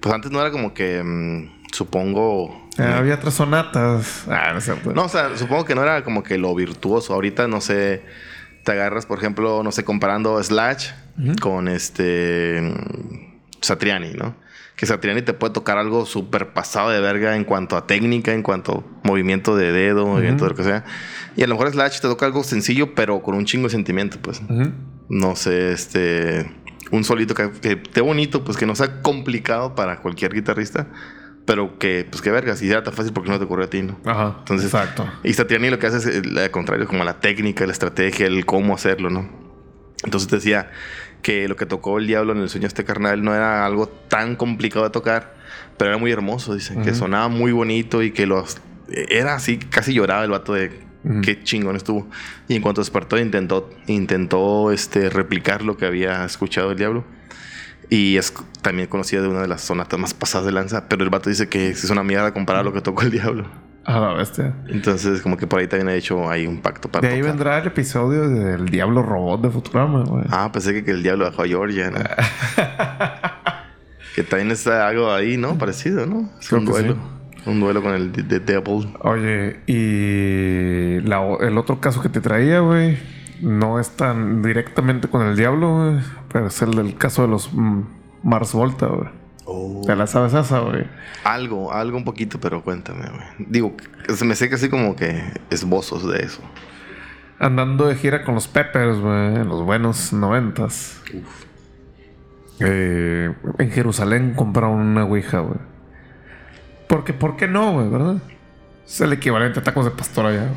[0.00, 1.02] Pues antes no era como que...
[1.02, 2.68] mm, supongo...
[2.76, 4.24] Eh, había tres sonatas.
[4.28, 4.92] Ah, no es cierto.
[4.92, 7.14] No, o sea, supongo que no era como que lo virtuoso.
[7.14, 8.02] Ahorita, no sé,
[8.64, 10.90] te agarras, por ejemplo, no sé, comparando Slash
[11.40, 12.72] con este
[13.60, 14.36] Satriani, ¿no?
[14.76, 18.44] Que Satriani te puede tocar algo súper pasado de verga en cuanto a técnica, en
[18.44, 20.84] cuanto a movimiento de dedo, movimiento de lo que sea.
[21.36, 24.18] Y a lo mejor Slash te toca algo sencillo, pero con un chingo de sentimiento,
[24.22, 24.40] pues.
[24.40, 24.70] Ujú.
[25.08, 26.54] No sé, este...
[26.90, 30.86] Un solito que, que esté bonito, pues que no sea complicado para cualquier guitarrista.
[31.44, 33.82] pero que, pues qué vergas, y era tan fácil porque no te ocurrió a ti,
[33.82, 33.98] ¿no?
[34.04, 34.36] Ajá.
[34.40, 35.06] Entonces, Exacto.
[35.22, 38.44] Y Satriani lo que hace es eh, al contrario, como la técnica, la estrategia, el
[38.46, 39.28] cómo hacerlo, ¿no?
[40.04, 40.70] Entonces decía
[41.22, 44.36] que lo que tocó el diablo en el sueño este carnal no era algo tan
[44.36, 45.34] complicado de tocar,
[45.76, 46.98] pero era muy hermoso, dicen, que Ujú.
[47.00, 48.58] sonaba muy bonito y que los...
[48.90, 50.70] Era así, casi lloraba el vato de
[51.22, 52.08] Qué chingón estuvo.
[52.48, 57.04] Y en cuanto despertó, intentó, intentó este, replicar lo que había escuchado el diablo.
[57.90, 61.10] Y es también conocida de una de las sonatas más pasadas de lanza, pero el
[61.10, 63.46] vato dice que es una mierda comparado a lo que tocó el diablo.
[63.86, 64.54] A la bestia.
[64.68, 67.32] Entonces, como que por ahí también ha hecho ahí un pacto para De ahí tocar.
[67.32, 70.24] vendrá el episodio del Diablo Robot de Futurama, güey.
[70.30, 72.00] Ah, pensé que, que el diablo dejó a Georgia, ¿no?
[74.14, 75.56] que también está algo ahí, ¿no?
[75.56, 76.28] Parecido, ¿no?
[76.38, 76.94] Es un duelo.
[76.94, 77.00] sí.
[77.48, 78.94] Un duelo con el The Devil.
[79.00, 82.98] Oye, y la el otro caso que te traía, güey,
[83.40, 87.50] no es tan directamente con el diablo, güey, pero es el del caso de los
[88.22, 89.08] Mars Volta, güey.
[89.86, 90.86] ¿Te la sabes esa, güey?
[91.24, 93.24] Algo, algo un poquito, pero cuéntame, güey.
[93.38, 93.74] Digo,
[94.14, 96.42] se me sé que así como que esbozos de eso.
[97.38, 101.00] Andando de gira con los Peppers, güey, en los buenos noventas.
[102.60, 105.77] Eh, en Jerusalén compraron una Ouija, güey.
[106.88, 108.16] Porque, ¿por qué no, güey, verdad?
[108.86, 110.48] Es el equivalente a tacos de pastor allá.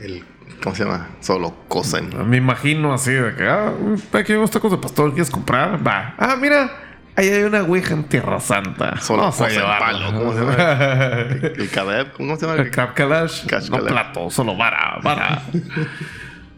[0.00, 0.24] El,
[0.62, 1.08] ¿Cómo se llama?
[1.20, 2.00] Solo cosa.
[2.00, 3.72] Me imagino así de que, ah,
[4.12, 5.86] aquí hay unos tacos de pastor, ¿quieres comprar?
[5.86, 6.14] Va.
[6.18, 6.70] Ah, mira,
[7.14, 9.00] ahí hay una ouija en Tierra Santa.
[9.00, 9.86] Solo Vamos a cosa en llevarla.
[9.86, 10.54] palo, ¿cómo se llama?
[11.56, 12.60] El cadáver, ¿cómo se llama?
[12.60, 13.46] El Kalash.
[13.46, 15.42] Cash no plato, solo vara, vara.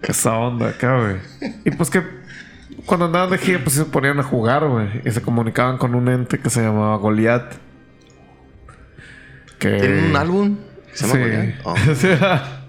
[0.02, 1.16] Esa onda acá, güey.
[1.66, 2.02] Y pues que
[2.86, 4.88] cuando andaban de gira, pues se ponían a jugar, güey.
[5.04, 7.52] Y se comunicaban con un ente que se llamaba Goliath.
[9.60, 9.76] Que...
[9.78, 10.56] ¿Tiene un álbum?
[10.92, 11.20] Se llama Sí.
[11.30, 11.54] Goliath?
[11.64, 11.74] Oh,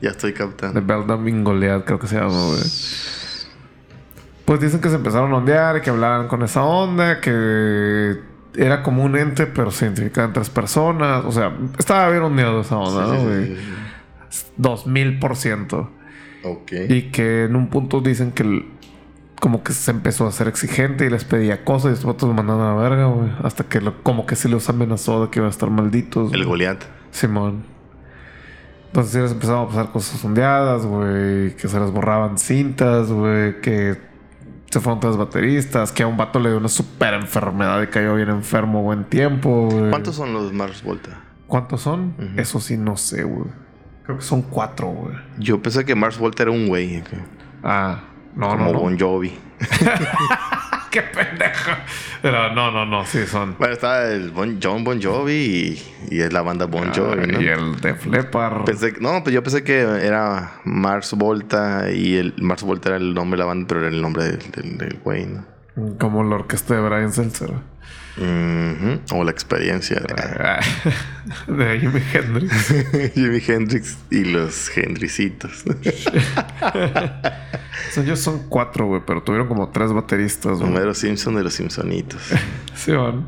[0.02, 0.82] ya estoy The captando.
[0.82, 2.62] Beldaming Goliath, creo que se llama, güey.
[4.46, 8.18] Pues dicen que se empezaron a ondear y que hablaban con esa onda, que
[8.56, 11.24] era como un ente, pero se identificaban tres personas.
[11.26, 13.56] O sea, estaba bien ondeado esa onda, Sí, ¿no, sí,
[14.30, 14.48] sí.
[14.58, 15.90] Dos mil por ciento.
[16.44, 16.72] Ok.
[16.90, 18.66] Y que en un punto dicen que el-
[19.42, 22.36] como que se empezó a hacer exigente y les pedía cosas y estos vatos lo
[22.36, 23.30] mandaban a la verga, güey.
[23.44, 26.32] Hasta que lo- como que sí los amenazó de que iban a estar malditos.
[26.32, 26.50] El güey.
[26.50, 26.84] Goliath.
[27.10, 27.64] Simón.
[28.88, 31.56] Entonces sí les empezaban a pasar cosas ondeadas, güey.
[31.56, 33.60] Que se les borraban cintas, güey.
[33.62, 33.98] Que
[34.70, 35.92] se fueron tres bateristas.
[35.92, 39.70] Que a un vato le dio una super enfermedad y cayó bien enfermo buen tiempo,
[39.72, 39.90] güey.
[39.90, 41.20] ¿Cuántos son los Mars Volta?
[41.48, 42.14] ¿Cuántos son?
[42.38, 43.50] Eso sí no sé, güey.
[44.04, 45.16] Creo que son cuatro, güey.
[45.40, 47.04] Yo pensé que Mars Volta era un güey.
[47.64, 48.04] Ah,
[48.36, 48.80] no, como no, no.
[48.80, 49.38] Bon Jovi.
[50.92, 51.72] ¡Qué pendejo!
[52.22, 53.06] Pero no, no, no.
[53.06, 53.56] Sí, son...
[53.58, 57.42] Bueno, estaba el Bon, John Bon Jovi y, y es la banda Bon Jovi, ¿no?
[57.42, 58.66] Y el Def Leppard.
[58.66, 63.14] Pensé, no, pues yo pensé que era Mars Volta y el Mars Volta era el
[63.14, 65.46] nombre de la banda, pero era el nombre del, del, del güey, ¿no?
[65.98, 67.52] Como la orquesta de Brian Seltzer.
[68.18, 73.14] O la experiencia de de Jimi Hendrix.
[73.16, 75.64] Jimi Hendrix y los Hendricitos.
[77.90, 80.70] O sea, ellos son cuatro, güey, pero tuvieron como tres bateristas, güey.
[80.70, 82.22] Homero Simpson de los Simpsonitos.
[82.76, 83.28] Sí, van.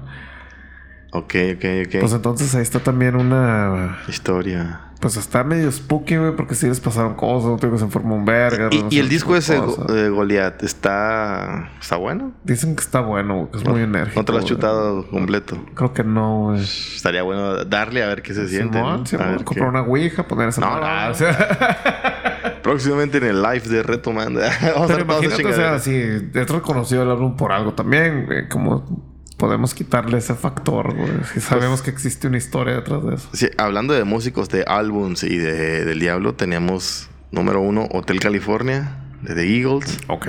[1.12, 2.00] Ok, ok, ok.
[2.00, 4.00] Pues entonces ahí está también una.
[4.08, 4.82] Historia.
[5.04, 8.16] Pues está medio spooky, güey, porque sí les pasaron cosas, un tío que se enfermó
[8.16, 8.70] un verga.
[8.72, 12.32] Y, no el disco ese de Goliath está, está bueno.
[12.46, 14.22] Dicen que está bueno, güey, que es muy enérgico.
[14.22, 15.58] ¿No te lo has chutado completo?
[15.76, 16.62] Creo que no, güey.
[16.62, 18.78] Estaría bueno darle a ver qué se siente.
[18.78, 19.06] Simón, ¿no?
[19.06, 21.12] Simón, A ver comprar qué- una ouija, poner esa No, no.
[21.12, 22.60] o sea.
[22.64, 24.40] Próximamente en el live de Retomando.
[24.74, 25.96] Vamos a Pero esas imagínate, o sea, si
[26.34, 31.12] es reconocido el álbum por algo también, güey, como podemos quitarle ese factor, güey.
[31.34, 33.30] Si sabemos que existe una historia detrás de eso.
[33.34, 39.00] Sí, hablando de músicos de álbums y de, del Diablo, teníamos número uno Hotel California
[39.22, 40.28] de The Eagles Ok.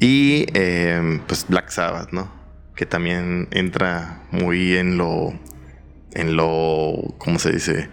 [0.00, 2.30] y eh, pues Black Sabbath, ¿no?
[2.74, 5.32] Que también entra muy en lo
[6.14, 7.88] en lo ¿cómo se dice?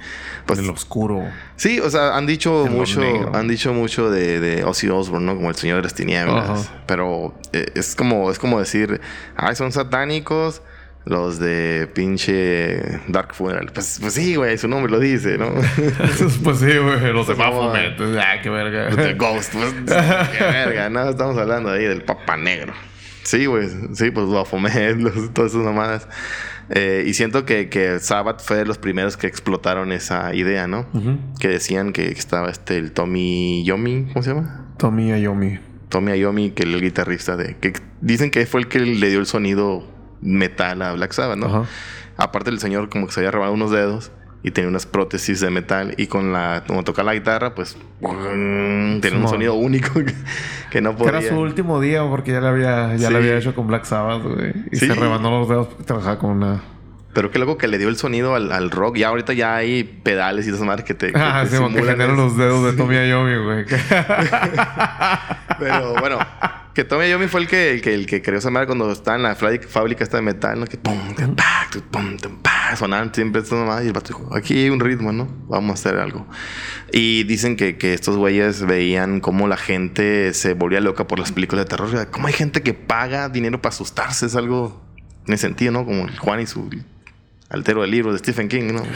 [0.45, 1.23] Pues en lo oscuro.
[1.55, 3.01] sí, o sea, han dicho En mucho
[3.33, 5.35] han dicho mucho de, de Ozzy Osbourne, ¿no?
[5.35, 6.83] Como el Señor de las Tinieblas, Ajá.
[6.87, 9.01] pero eh, es como es como decir,
[9.35, 10.61] "Ay, son satánicos."
[11.05, 13.71] Los de pinche Dark Funeral.
[13.73, 15.53] Pues, pues sí, güey, su nombre lo dice, ¿no?
[16.43, 17.13] pues sí, güey.
[17.13, 17.93] Los de Pues Baphomet.
[18.19, 18.93] Ah, qué verga.
[18.93, 19.73] The Ghost, pues,
[20.37, 22.73] qué verga, no, estamos hablando ahí del Papa Negro.
[23.23, 26.09] Sí, güey, sí, pues Baphomet, los- todas esas mamadas.
[26.69, 30.85] Eh, y siento que, que Sabbath fue de los primeros que explotaron esa idea, ¿no?
[31.39, 34.65] Que decían que estaba este, el Tommy Yomi, ¿cómo se llama?
[34.77, 35.59] Tommy Ayomi.
[35.89, 37.55] Tommy Iommi, que era el guitarrista de...
[37.57, 39.87] Que dicen que fue el que le dio el sonido
[40.21, 41.47] metal a Black Sabbath, ¿no?
[41.47, 41.63] Ajá.
[42.17, 44.11] Aparte el señor como que se había robado unos dedos
[44.47, 46.63] y tenía unas prótesis de metal y con la...
[46.65, 47.77] Como toca la guitarra, pues...
[47.99, 49.27] tenía un Simón.
[49.27, 50.13] sonido único que,
[50.71, 51.19] que no Que podía...
[51.19, 53.23] era su último día porque ya le había, ya le Sí.
[53.23, 54.53] había hecho con Black Sabbath, güey.
[54.71, 54.87] Y Sí.
[54.87, 56.61] se rebanó los dedos porque trabajaba con una
[57.17, 58.97] Pero qué loco que le dio el sonido al, al rock.
[58.97, 61.11] Ya ahorita ya hay pedales y esas madres que te.
[61.11, 63.65] que Ah, te sí, que generan los dedos de Tommy Ayomi, güey.
[65.59, 66.19] Pero bueno,
[66.73, 69.17] que Tommy Yomi fue el que, el que, el que creó esa madre cuando estaba
[69.17, 70.65] en la fábrica- fábrica esta de metal, ¿no?
[70.67, 70.95] Que pum,
[71.91, 75.11] pum, tum, pa, sonaban siempre estas mamadas y el vato dijo, aquí hay un ritmo,
[75.11, 75.27] ¿no?
[75.47, 76.27] Vamos a hacer algo.
[76.91, 81.31] Y dicen que, que estos güeyes veían cómo la gente se volvía loca por las
[81.31, 82.07] películas de terror.
[82.11, 84.83] Cómo hay gente que paga dinero para asustarse, es algo
[85.27, 85.83] en ese sentido, ¿no?
[85.85, 86.69] Como Juan y su
[87.49, 88.83] altero del libro de Stephen King, ¿no?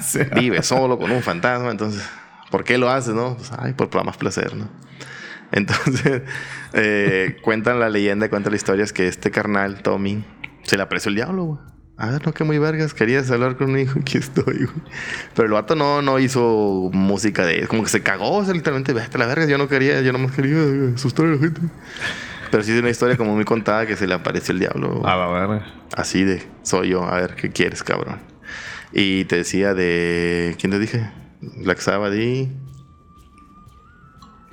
[0.00, 0.20] Sí.
[0.34, 2.06] vive solo con un fantasma, entonces,
[2.50, 3.36] ¿por qué lo haces, no?
[3.36, 4.68] Pues, ay, por más placer, ¿no?
[5.50, 6.22] Entonces,
[6.74, 10.24] eh, cuentan la leyenda, cuentan la historia, es que este carnal, Tommy,
[10.62, 11.58] se le apreció el diablo, güey.
[11.96, 14.82] A ver, no, que muy vergas, querías hablar con un hijo, aquí estoy, güey.
[15.34, 17.66] Pero el vato no, no hizo música de...
[17.68, 20.12] Como que se cagó, o sea, literalmente, vete a la verga, yo no quería, yo
[20.12, 21.60] nomás quería eh, asustar a la gente.
[22.50, 25.06] Pero sí es una historia como muy contada que se le apareció el diablo.
[25.06, 25.66] A la verga.
[25.96, 28.20] Así de, soy yo, a ver, ¿qué quieres, cabrón?
[28.92, 31.10] Y te decía de, ¿quién te dije?
[31.40, 32.52] Black Sabbath y...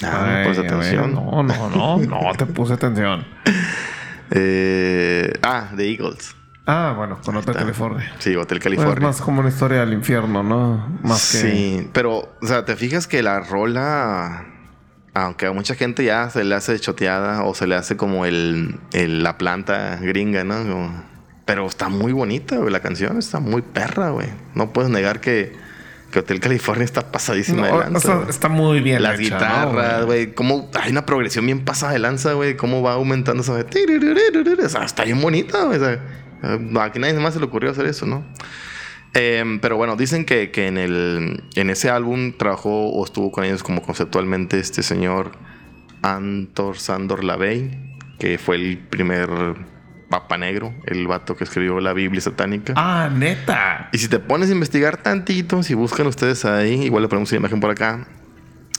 [0.03, 1.13] Ah, no Ay, a ver, atención.
[1.13, 3.25] No, no, no, no te puse atención.
[4.33, 6.35] Eh, ah, The Eagles.
[6.65, 7.53] Ah, bueno, con Hotel.
[7.53, 8.13] California.
[8.19, 8.93] Sí, Hotel Pues California.
[8.93, 10.99] es más como una historia del infierno, ¿no?
[11.03, 11.37] Más que.
[11.39, 14.45] Sí, pero, o sea, te fijas que la rola,
[15.13, 18.79] aunque a mucha gente ya se le hace choteada o se le hace como el,
[18.93, 20.55] el- la planta gringa, ¿no?
[20.61, 21.03] Como-
[21.45, 22.71] pero está muy bonita, güey.
[22.71, 24.27] La canción está muy perra, güey.
[24.55, 25.51] No puedes negar que,
[26.11, 27.97] que Hotel California está pasadísima No, de lanza.
[27.97, 28.29] o sea, güey.
[28.29, 29.01] está muy bien.
[29.03, 29.39] Las hecha, ¿no,
[29.71, 30.33] guitarras, güey.
[30.33, 32.55] Cómo hay una progresión bien pasada de lanza, güey.
[32.55, 33.53] Cómo va aumentando esa.
[33.53, 35.77] O sea, está bien bonita, güey.
[35.77, 35.99] O sea,
[36.83, 38.23] aquí nadie más se le ocurrió hacer eso, ¿no?
[39.13, 43.43] Em, pero bueno, dicen que, que en, el, en ese álbum trabajó o estuvo con
[43.43, 45.31] ellos como conceptualmente este señor
[46.01, 47.71] Antor Sandor Lavey,
[48.19, 49.29] que fue el primer
[50.09, 52.73] papa negro, el vato que escribió la Biblia satánica.
[52.75, 53.89] Ah, neta.
[53.91, 57.39] Y si te pones a investigar tantito, si buscan ustedes ahí, igual le ponemos una
[57.39, 58.07] imagen por acá,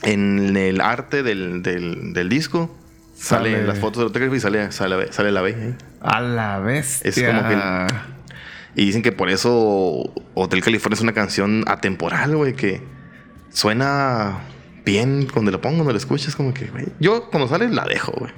[0.03, 2.75] en el arte del, del, del disco,
[3.15, 5.55] Sale- salen las fotos del autógrafo y sale, sale, sale la B.
[5.55, 5.75] ahí.
[6.01, 7.09] A la bestia.
[7.09, 7.93] Es como que-
[8.75, 12.81] Y dicen que por eso Hotel California es una canción atemporal, güey, que
[13.49, 14.39] suena
[14.85, 16.87] bien cuando lo pongo, cuando lo escuchas, como que, güey.
[16.99, 18.31] Yo cuando sale la dejo, güey.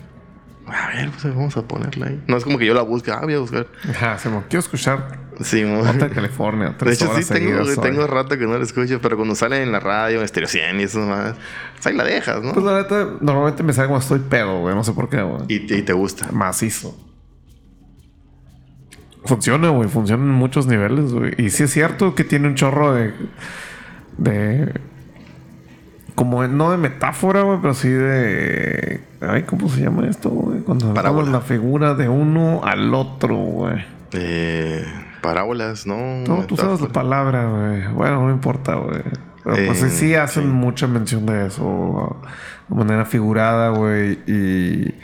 [0.68, 2.24] A ver, pues vamos a ponerla ahí.
[2.28, 3.68] No es como que yo la busque, ah, voy a buscar.
[3.90, 6.76] Ajá, se me quiero escuchar Sí, Hotel California.
[6.80, 9.80] De hecho, sí tengo, tengo rato que no la escucho, pero cuando sale en la
[9.80, 11.36] radio, en Stereo 100 y eso más,
[11.74, 12.54] pues ahí la dejas, ¿no?
[12.54, 14.76] Pues la neta, normalmente me sale como estoy pedo, güey.
[14.76, 15.42] No sé por qué, güey.
[15.48, 16.32] y, y te gusta.
[16.32, 16.98] Macizo.
[19.26, 19.90] Funciona, güey.
[19.90, 21.34] Funciona en muchos niveles, güey.
[21.38, 23.14] Y sí es cierto que tiene un chorro de...
[24.18, 24.74] De...
[26.16, 29.02] Como no de metáfora, güey, pero sí de...
[29.22, 30.60] Ay, ¿cómo se llama esto, güey?
[30.62, 31.30] Cuando Parábola.
[31.32, 33.84] la figura de uno al otro, güey.
[34.14, 34.86] Eh,
[35.22, 35.98] parábolas, ¿no?
[36.26, 37.88] No, tú sabes la palabra, güey.
[37.94, 39.02] Bueno, no importa, güey.
[39.44, 40.50] Pero pues sí, Eh, sí hacen sí.
[40.50, 42.18] mucha mención de eso
[42.70, 44.14] de manera figurada, güey.
[44.26, 44.96] Y,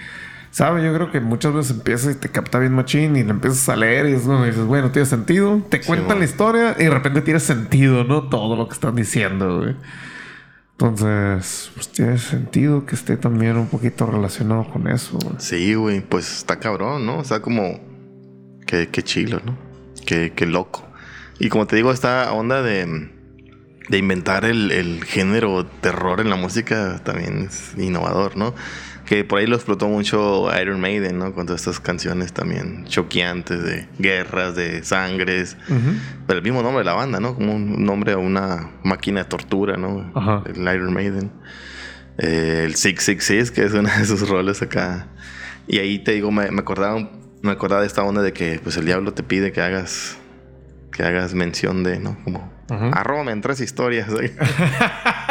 [0.52, 0.84] ¿sabes?
[0.84, 3.76] Yo creo que muchas veces empiezas y te capta bien machín y le empiezas a
[3.76, 5.62] leer y es donde dices, bueno, tiene sentido.
[5.70, 6.20] Te cuentan bueno.
[6.20, 8.30] la historia y de repente tiene sentido, ¿no?
[8.30, 9.76] Todo lo que están diciendo, güey.
[10.74, 15.36] Entonces, pues tiene sentido que esté también un poquito relacionado con eso, güey.
[15.38, 17.20] Sí, güey, pues está cabrón, ¿no?
[17.20, 17.80] O sea, como...
[18.66, 19.58] Qué, qué chilo, ¿no?
[20.06, 20.84] Qué, qué loco.
[21.40, 23.10] Y como te digo, esta onda de...
[23.90, 28.54] De inventar el, el género terror en la música también es innovador, ¿no?
[29.12, 31.34] Que por ahí lo explotó mucho Iron Maiden, ¿no?
[31.34, 35.58] Con todas estas canciones también choqueantes de guerras, de sangres.
[36.28, 37.36] Pero el mismo nombre de la banda, ¿no?
[37.36, 40.10] Como un nombre a una máquina de tortura, ¿no?
[40.16, 40.44] Ajá.
[40.46, 41.30] El Iron Maiden.
[42.20, 45.10] Eh, el 666, que es una de sus roles acá.
[45.68, 48.78] Y ahí te digo, me, me acordaba, me acordaba de esta onda de que pues
[48.78, 50.18] el diablo te pide que hagas
[50.94, 52.18] que hagas mención de, ¿no?
[52.24, 54.08] Como arróbame en tres historias.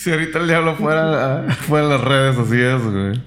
[0.00, 3.22] Si ahorita el diablo fuera, fuera a las redes, así es, güey.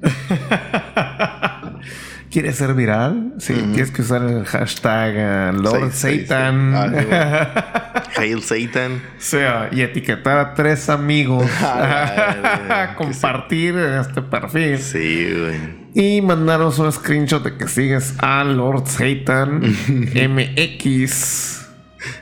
[2.30, 3.32] ¿Quieres ser viral?
[3.38, 6.26] Sí, tienes que usar el hashtag eh, Lord Sí, sí, sí.
[6.26, 6.72] Satan.
[6.76, 8.92] Ah, Hail Satan.
[8.92, 11.50] O sea, y etiquetar a tres amigos.
[11.60, 14.78] Ah, Compartir en este perfil.
[14.78, 15.58] Sí, güey.
[15.94, 21.61] Y mandaros un screenshot de que sigues a Lord Satan MX.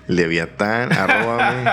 [0.06, 1.68] Leviatán, arróbame.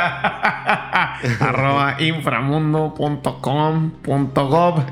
[1.39, 4.83] arroba inframundo.com.gov.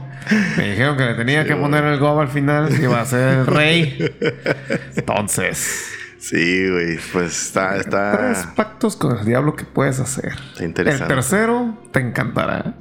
[0.58, 3.39] Me dijeron que le tenía que poner el gov al final, que iba a ser
[3.39, 3.97] el rey.
[4.95, 5.91] Entonces,
[6.25, 6.97] Sí, güey.
[7.13, 10.34] Pues está, tres está, pactos con el diablo que puedes hacer.
[10.54, 11.04] está interesante.
[11.04, 12.73] El tercero te encantará.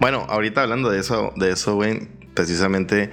[0.00, 3.12] Bueno, ahorita hablando de eso, de eso, güey, Precisamente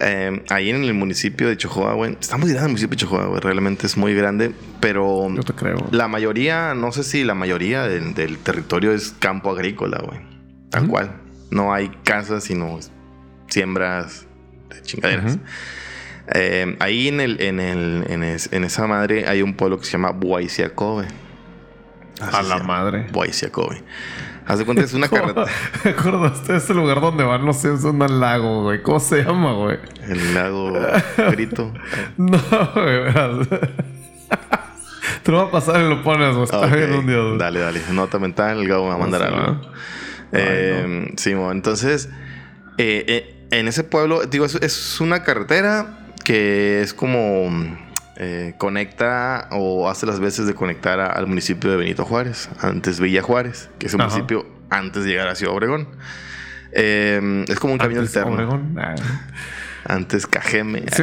[0.00, 2.16] eh, ahí en el municipio de Chojoa, güey.
[2.20, 3.40] Está muy grande el municipio de Chojoa, güey.
[3.40, 4.52] Realmente es muy grande.
[4.80, 5.88] Pero Yo te creo.
[5.90, 10.20] la mayoría, no sé si la mayoría del, del territorio es campo agrícola, güey.
[10.70, 11.12] Tal cual.
[11.50, 12.78] No hay casas, sino
[13.48, 14.26] siembras
[14.70, 15.38] de chingaderas.
[16.34, 19.84] Eh, ahí en, el, en, el, en, es- en esa madre hay un pueblo que
[19.86, 21.06] se llama Buaisiacobe.
[22.20, 23.06] A la madre.
[23.12, 23.82] Buaisiacobe.
[24.46, 25.46] Haz de cuenta, es una carretera.
[25.82, 28.82] ¿Te acordaste de ese lugar donde van los Simpsons al lago, güey?
[28.82, 29.78] ¿Cómo se llama, güey?
[30.08, 30.72] El lago
[31.32, 31.72] Grito.
[32.16, 32.38] No,
[32.74, 33.00] güey.
[33.00, 33.48] verás.
[35.22, 36.44] Te lo va a pasar y lo pones, güey.
[36.44, 37.16] Está Ok, bien un día.
[37.18, 37.38] güey.
[37.38, 37.80] Dale, dale.
[37.92, 39.52] Nota mental, el Gabo me va a mandar Sí, algo.
[39.52, 39.60] ¿no?
[40.32, 42.08] Eh, sí, mo, entonces,
[42.78, 47.48] eh, eh, en ese pueblo, digo, es, es una carretera que es como
[48.16, 52.98] eh, conecta o hace las veces de conectar a- al municipio de Benito Juárez, antes
[53.00, 54.10] Villa Juárez, que es un Ajá.
[54.10, 55.88] municipio antes de llegar a Ciudad Obregón.
[56.72, 58.32] Eh, es como un camino alterno.
[58.34, 58.76] Obregón.
[58.78, 58.94] Ah.
[59.88, 60.84] Antes Cajeme.
[60.94, 61.02] Sí.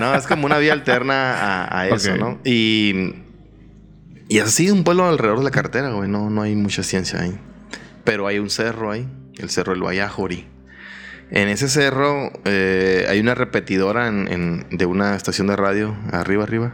[0.00, 1.34] No, es como una vía alterna
[1.66, 2.16] a, a eso.
[2.16, 2.38] ¿no?
[2.44, 3.14] Y,
[4.28, 6.08] y así un pueblo alrededor de la carretera, güey.
[6.08, 7.38] No, no hay mucha ciencia ahí.
[8.04, 9.06] Pero hay un cerro ahí,
[9.38, 10.46] el cerro del Vallajori.
[11.30, 16.44] En ese cerro eh, hay una repetidora en- en- de una estación de radio, arriba,
[16.44, 16.72] arriba.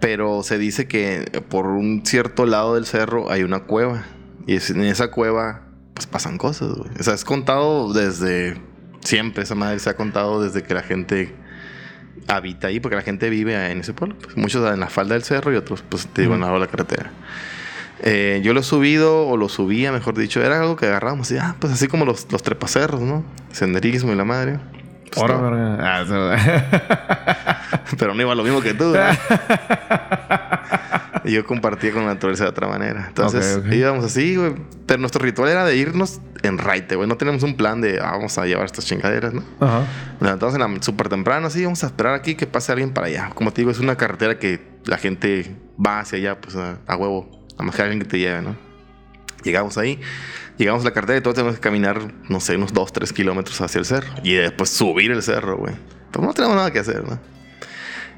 [0.00, 4.04] Pero se dice que por un cierto lado del cerro hay una cueva.
[4.46, 5.62] Y en esa cueva,
[5.94, 6.90] pues pasan cosas, güey.
[6.98, 8.56] O sea, es contado desde
[9.00, 9.42] siempre.
[9.44, 11.34] Esa madre se ha contado desde que la gente
[12.28, 14.16] habita ahí, porque la gente vive en ese pueblo.
[14.20, 17.10] Pues, muchos en la falda del cerro y otros, pues te digo, en la carretera.
[18.02, 21.30] Eh, yo lo he subido, o lo subía, mejor dicho, era algo que agarrábamos.
[21.30, 23.24] Y, ah, pues así como los, los trepacerros, ¿no?
[23.52, 24.58] Senderismo y la madre.
[25.12, 25.78] Pues, Ahora, no.
[25.80, 27.62] Ah.
[27.98, 29.00] Pero no iba lo mismo que tú, ¿no?
[31.24, 33.06] y yo compartía con la naturaleza de otra manera.
[33.08, 34.54] Entonces íbamos así, güey.
[34.86, 37.08] Pero nuestro ritual era de irnos en raite, güey.
[37.08, 39.42] No tenemos un plan de ah, vamos a llevar estas chingaderas, ¿no?
[39.60, 39.80] Ajá.
[40.14, 43.06] Nos levantamos en la súper temprano, así, vamos a esperar aquí que pase alguien para
[43.06, 43.30] allá.
[43.34, 46.96] Como te digo, es una carretera que la gente va hacia allá, pues a, a
[46.96, 47.35] huevo.
[47.58, 48.56] A más que alguien que te lleve, ¿no?
[49.42, 50.00] Llegamos ahí,
[50.56, 53.60] llegamos a la carretera y todos tenemos que caminar, no sé, unos 2, 3 kilómetros
[53.60, 54.08] hacia el cerro.
[54.24, 55.74] Y después subir el cerro, güey.
[56.10, 57.18] Pero no tenemos nada que hacer, ¿no?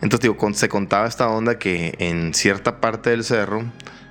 [0.00, 3.62] Entonces, digo, con- se contaba esta onda que en cierta parte del cerro,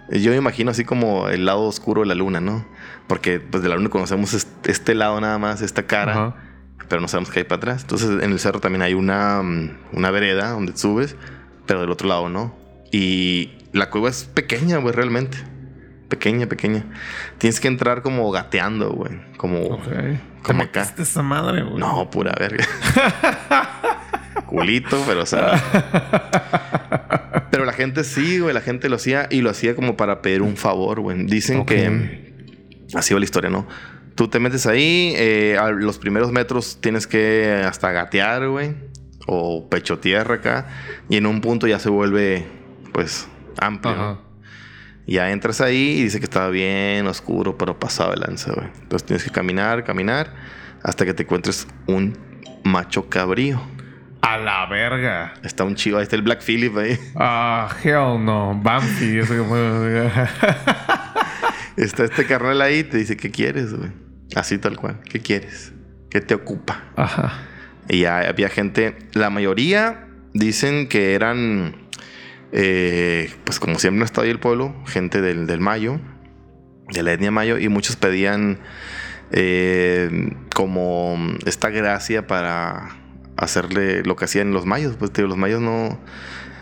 [0.10, 2.68] eh, yo me imagino así como el lado oscuro de la luna, ¿no?
[3.08, 6.36] Porque pues de la luna conocemos est- este lado nada más, esta cara Ajá.
[6.90, 7.82] pero no sabemos qué hay para atrás.
[7.84, 11.16] Entonces en el cerro también hay una, mm, una vereda donde subes,
[11.66, 12.54] pero del otro lado no.
[12.92, 15.38] Y la cueva es pequeña, güey, realmente.
[16.10, 16.86] Pequeña, pequeña.
[17.38, 19.20] Tienes que entrar como gateando, güey.
[19.38, 19.84] Como, Ok.
[19.88, 20.80] ¿Te como acá.
[20.82, 21.78] metiste esa madre, güey?
[21.78, 22.66] No, pura verga.
[24.46, 25.62] Culito, pero o sea.
[27.52, 28.54] pero la gente sí, güey.
[28.54, 31.26] La gente lo hacía y lo hacía como para pedir un favor, güey.
[31.26, 32.34] Dicen que.
[32.94, 33.68] Así va la historia, ¿no?
[34.16, 38.76] Tú te metes ahí, eh, a los primeros metros tienes que hasta gatear, güey.
[39.28, 40.68] O pecho tierra acá.
[41.10, 42.48] Y en un punto ya se vuelve,
[42.94, 43.28] pues,
[43.60, 44.22] amplio.
[45.06, 48.68] Ya entras ahí y dice que estaba bien oscuro, pero pasaba el lanza, güey.
[48.82, 50.34] Entonces tienes que caminar, caminar,
[50.84, 52.18] hasta que te encuentres un
[52.64, 53.62] macho cabrío.
[54.22, 55.34] A la verga.
[55.44, 57.00] Está un chivo, ahí está el Black Phillip ahí.
[57.16, 58.60] Ah, hell no.
[58.62, 59.20] Banfi.
[59.20, 60.12] Eso que fue.
[61.78, 63.92] Está este carnal ahí y te dice, ¿qué quieres, güey?
[64.36, 65.00] Así tal cual.
[65.10, 65.72] ¿Qué quieres?
[66.10, 66.84] ¿Qué te ocupa?
[66.96, 67.34] Ajá.
[67.88, 71.87] Y ya había gente, la mayoría dicen que eran,
[72.52, 76.00] eh, pues como siempre no estaba ahí el pueblo, gente del, del Mayo,
[76.90, 78.60] de la etnia Mayo, y muchos pedían
[79.32, 82.90] eh, como esta gracia para
[83.36, 84.96] hacerle lo que hacían los mayos.
[84.98, 86.00] Pues digo, los mayos no...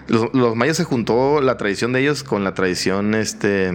[0.07, 3.71] Los, los mayos se juntó la tradición de ellos con la tradición este,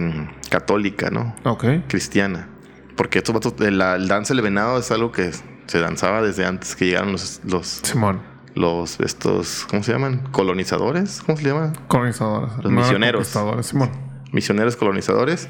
[0.49, 1.35] católica, ¿no?
[1.43, 1.65] Ok.
[1.87, 2.47] cristiana.
[2.95, 5.31] Porque estos vatos, el, el danza del venado es algo que
[5.65, 8.21] se danzaba desde antes que llegaron los, los, Simón.
[8.55, 10.27] Los estos, ¿cómo se llaman?
[10.31, 11.73] Colonizadores, ¿cómo se llama?
[11.87, 12.51] Colonizadores.
[12.63, 13.35] Los misioneros.
[13.61, 13.91] Simón.
[14.31, 15.49] Misioneros colonizadores.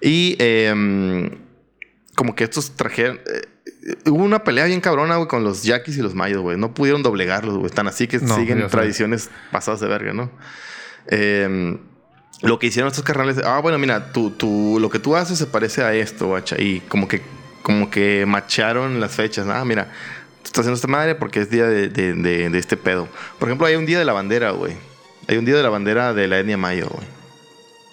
[0.00, 1.38] Y eh,
[2.14, 3.20] como que estos trajeron...
[3.26, 3.48] eh,
[4.06, 6.56] hubo una pelea bien cabrona, güey, con los yaquis y los mayos, güey.
[6.58, 7.66] No pudieron doblegarlos, güey.
[7.66, 8.68] Están así que No, siguen sé.
[8.68, 10.30] tradiciones pasadas de verga, ¿no?
[11.08, 11.78] Eh,
[12.42, 15.46] lo que hicieron estos carnales, ah, bueno, mira, tú, tú, lo que tú haces se
[15.46, 16.56] parece a esto, guacha.
[16.58, 17.22] Y como que,
[17.62, 19.46] como que macharon las fechas.
[19.48, 19.92] Ah, mira,
[20.42, 23.08] tú estás haciendo esta madre porque es día de, de- de- de este pedo.
[23.38, 24.74] Por ejemplo, hay un día de la bandera, güey.
[25.28, 27.06] Hay un día de la bandera de la etnia mayo, güey.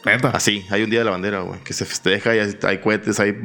[0.05, 0.29] Neta.
[0.29, 3.19] Así, hay un día de la bandera, güey, que se festeja y hay hay cohetes,
[3.19, 3.35] hay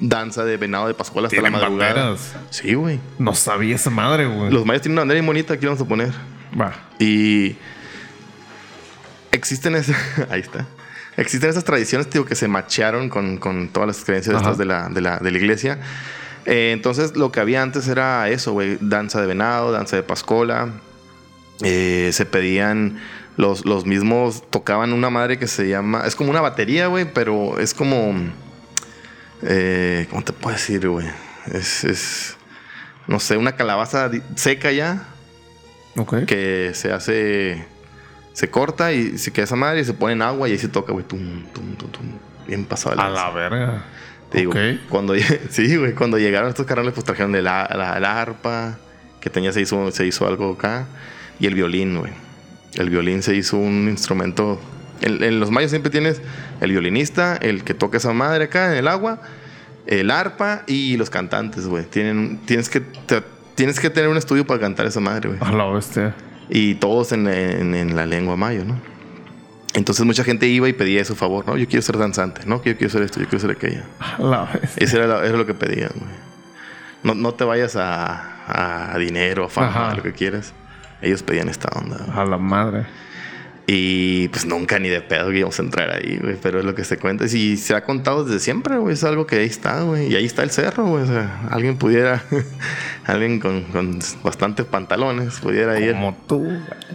[0.00, 1.94] danza de venado de Pascual hasta la madrugada.
[1.94, 2.34] banderas.
[2.50, 2.98] Sí, güey.
[3.18, 4.50] No sabía esa madre, güey.
[4.50, 6.10] Los mayas tienen una bandera bien bonita, aquí vamos a poner.
[6.58, 6.72] Va.
[6.98, 7.56] Y
[9.30, 9.96] existen esas,
[10.30, 10.66] ahí está.
[11.16, 14.88] Existen esas tradiciones, tío, que se machearon con, con todas las creencias estas de la,
[14.88, 15.78] de, la, de la iglesia.
[16.46, 18.78] Eh, entonces, lo que había antes era eso, güey.
[18.80, 20.68] Danza de venado, danza de pascola.
[21.62, 22.98] Eh, se pedían
[23.36, 27.58] los, los mismos, tocaban una madre que se llama, es como una batería, güey, pero
[27.58, 28.14] es como,
[29.42, 31.06] eh, ¿cómo te puedo decir, güey?
[31.52, 32.36] Es, es,
[33.06, 35.04] no sé, una calabaza seca ya,
[35.96, 36.24] Ok.
[36.26, 37.64] que se hace,
[38.32, 40.68] se corta y se queda esa madre y se pone en agua y ahí se
[40.68, 42.06] toca, güey, tum, tum, tum, tum,
[42.46, 43.00] bien pasado.
[43.00, 43.84] A la verga.
[44.32, 44.52] Te digo,
[44.88, 45.14] cuando,
[45.50, 48.78] sí, güey, cuando llegaron estos carnales, pues trajeron el, la, la arpa,
[49.20, 50.86] que tenía, se hizo, se hizo algo acá,
[51.38, 52.12] y el violín, güey.
[52.74, 54.58] El violín se hizo un instrumento.
[55.02, 56.20] En, en los mayos siempre tienes
[56.60, 59.20] el violinista, el que toca esa madre acá en el agua,
[59.86, 61.84] el arpa y los cantantes, güey.
[61.84, 63.22] Tienen, tienes, que, te-
[63.54, 65.40] tienes que tener un estudio para cantar esa madre, güey.
[65.42, 66.14] A la bestia.
[66.48, 68.80] Y todos en, en- en la lengua mayo, ¿no?
[69.74, 71.56] Entonces mucha gente iba y pedía su favor, ¿no?
[71.56, 72.62] Yo quiero ser danzante, ¿no?
[72.62, 73.82] Yo quiero ser esto, yo quiero ser aquello.
[74.00, 74.84] A la bestia.
[74.84, 76.10] Ese era, lo- era lo que pedían, güey.
[77.02, 80.52] No, no te vayas a, a dinero, a fama, a lo que quieras.
[81.00, 81.96] Ellos pedían esta onda.
[81.98, 82.18] güey.
[82.18, 82.86] A la madre.
[83.66, 86.36] Y pues nunca ni de pedo que íbamos a entrar ahí, güey.
[86.42, 87.24] Pero es lo que se cuenta.
[87.26, 88.94] Y se ha contado desde siempre, güey.
[88.94, 90.10] Es algo que ahí está, güey.
[90.12, 91.04] Y ahí está el cerro, güey.
[91.04, 92.24] O sea, alguien pudiera,
[93.04, 95.92] alguien con, con bastantes pantalones pudiera ir.
[95.92, 96.48] Como tú.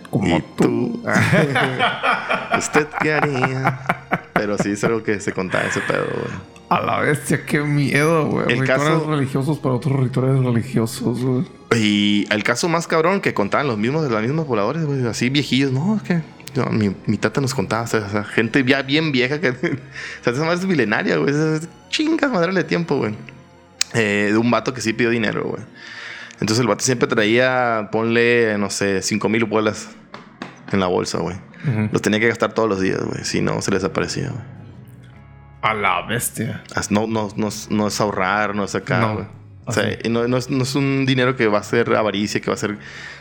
[0.09, 1.01] Como Y tú.
[1.01, 1.03] tú.
[2.57, 3.80] ¿Usted qué haría?
[4.34, 6.57] Pero sí es algo que se contaba ese pedo, güey.
[6.70, 8.45] A la bestia, qué miedo, güey.
[8.51, 11.45] El Rituales caso- religiosos para otros rituales religiosos, güey.
[11.76, 15.30] Y el caso más cabrón que contaban los mismos de los mismos pobladores, güey, así
[15.30, 16.22] viejillos, no, es que
[16.71, 19.53] mi, mi tata nos contaba, o sea, sea, gente ya bien vieja que, o
[20.23, 23.15] sea, esa madre es milenaria, güey, es- chingas madre de tiempo, güey.
[23.93, 25.63] Eh, de un vato que sí pidió dinero, güey.
[26.33, 29.89] Entonces el vato siempre traía, ponle, no sé, cinco mil bolas
[30.71, 31.35] en la bolsa, güey.
[31.91, 34.43] Los tenía que gastar todos los días, güey, si no se les aparecía, güey.
[35.61, 36.63] A la bestia.
[36.75, 39.13] As- No, no, no, no es ahorrar, no es acá, No.
[39.15, 39.25] güey.
[39.65, 42.49] O sea, no, no es, no es un dinero que va a ser avaricia, que
[42.49, 42.77] va a ser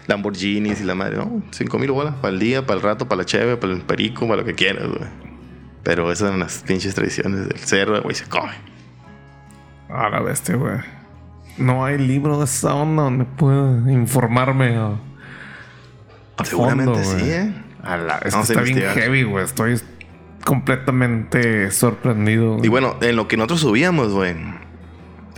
[0.07, 1.17] Lamborghinis y la madre.
[1.17, 3.81] No, 5 mil bolas para el día, para el rato, para la cheve, para el
[3.81, 5.09] perico, para lo que quieras, güey.
[5.83, 8.53] Pero esas eran las pinches tradiciones del cerro, güey, se come.
[9.89, 10.79] A la bestia, güey.
[11.59, 14.97] No hay libro de esa onda donde pueda informarme a,
[16.37, 17.31] a Seguramente fondo, sí.
[17.31, 17.55] ¿eh?
[17.83, 19.45] A la, es que está bien heavy, güey.
[19.45, 19.81] Estoy
[20.45, 22.59] completamente sorprendido.
[22.63, 24.35] Y bueno, en lo que nosotros subíamos, güey,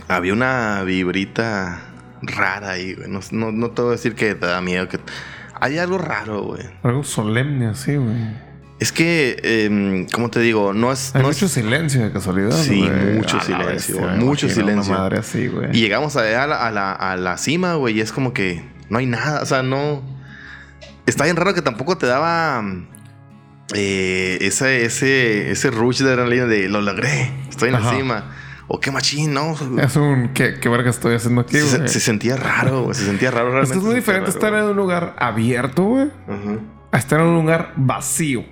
[0.07, 1.88] había una vibrita
[2.21, 3.09] rara ahí, güey.
[3.09, 4.99] No, no, no te voy a decir que te da miedo, que...
[5.61, 6.63] Hay algo raro, güey.
[6.83, 8.15] Algo solemne así, güey.
[8.79, 10.73] Es que, em, ¿cómo te digo?
[10.73, 11.13] No es...
[11.13, 12.51] Hay no mucho es- silencio de casualidad.
[12.51, 13.15] Sí, güey.
[13.17, 14.93] mucho A silencio, bestia, mucho una silencio.
[14.93, 15.69] madre así, güey.
[15.75, 18.99] Y llegamos a la, a la, a la cima, güey, y es como que no
[18.99, 20.01] hay nada, o sea, no...
[21.05, 22.63] Está bien raro que tampoco te daba
[23.73, 27.91] eh, ese, ese, ese rush de adrenalina de lo logré, estoy en Ajá.
[27.91, 28.23] la cima.
[28.71, 29.55] O qué machín, ¿no?
[29.81, 30.29] Es un...
[30.33, 31.89] ¿Qué, qué verga estoy haciendo aquí, Se, güey?
[31.89, 33.73] se sentía raro, güey, se sentía raro realmente.
[33.73, 36.11] Esto es muy diferente estar raro, en un lugar abierto, güey,
[36.91, 38.45] a estar en un lugar vacío.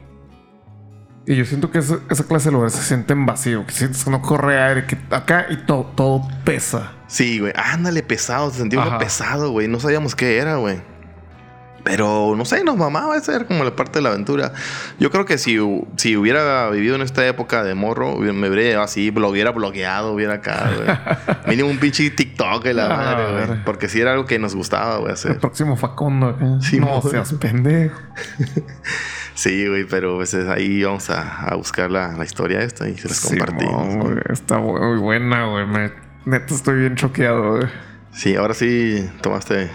[1.28, 4.09] Y yo siento que esa, esa clase de lugares se sienten vacío, que sientes que
[4.09, 6.93] no corre aire, que acá y todo, todo pesa.
[7.07, 10.82] Sí, güey, ándale, pesado, se sentía uno pesado, güey, no sabíamos qué era, güey.
[11.88, 14.51] Pero no sé, nos mamaba, esa era como la parte de la aventura.
[14.99, 15.57] Yo creo que si,
[15.95, 20.35] si hubiera vivido en esta época de morro, me hubiera así, lo hubiera blogueado, hubiera
[20.35, 21.38] acá, güey.
[21.47, 23.63] Mínimo un pinche TikTok y la Ah, madre, güey.
[23.63, 25.39] Porque sí era algo que nos gustaba, güey, El hacer.
[25.39, 26.57] próximo Facundo acá.
[26.61, 27.97] Sí, no seas pendejo.
[29.33, 32.97] Sí, güey, pero pues, es ahí vamos a, a buscar la, la historia esta y
[32.97, 33.95] se las Sí, compartimos.
[33.97, 35.67] güey, Está muy buena, güey.
[35.67, 35.91] Me,
[36.25, 37.67] neta estoy bien choqueado, güey.
[38.18, 39.70] Sí, ahora sí tomaste.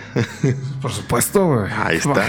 [0.81, 1.73] Por supuesto, güey.
[1.73, 2.25] Ahí está.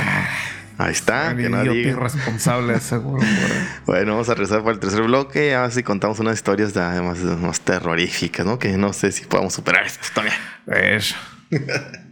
[0.78, 1.66] Ahí está, que diga.
[1.74, 3.24] irresponsable, seguro.
[3.88, 5.56] Bueno, vamos a regresar para el tercer bloque.
[5.56, 8.60] A ver si contamos unas historias de, más, más terroríficas, ¿no?
[8.60, 11.00] Que no sé si podamos superar esto todavía.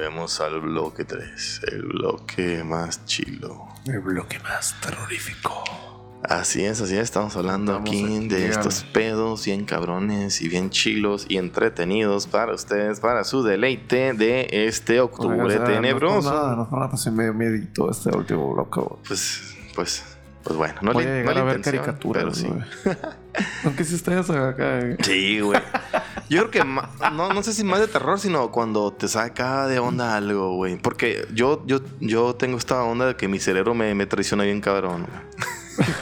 [0.00, 3.68] volvemos al bloque 3, el bloque más chilo.
[3.84, 5.62] El bloque más terrorífico.
[6.22, 7.02] Así es, así es.
[7.02, 12.26] Estamos hablando Estamos aquí aquí, de estos pedos bien cabrones y bien chilos y entretenidos
[12.26, 16.32] para ustedes, para su deleite de este octubre tenebroso.
[16.32, 18.80] No, no, no, pues sí me medito este último bloque.
[19.06, 20.02] Pues, pues,
[20.42, 22.48] pues bueno, no le, no a ver caricaturas, pero sí.
[23.32, 23.46] güey.
[23.64, 24.80] Aunque si ustedes acá.
[24.80, 24.96] eh.
[25.02, 25.60] Sí, güey.
[26.28, 29.78] Yo creo que no, no sé si más de terror, sino cuando te saca de
[29.78, 30.76] onda algo, güey.
[30.76, 34.60] Porque yo, yo, yo tengo esta onda de que mi cerebro me, me traiciona bien
[34.60, 35.06] cabrón,
[35.76, 35.88] güey.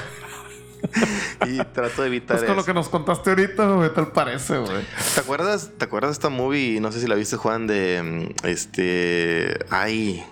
[1.47, 2.67] y trato de evitar Pues con lo eso.
[2.67, 4.85] que nos contaste ahorita, güey, tal parece, güey.
[5.15, 6.81] ¿Te acuerdas, ¿Te acuerdas de esta movie?
[6.81, 9.59] No sé si la viste, Juan, de mm, este.
[9.71, 10.25] Ay.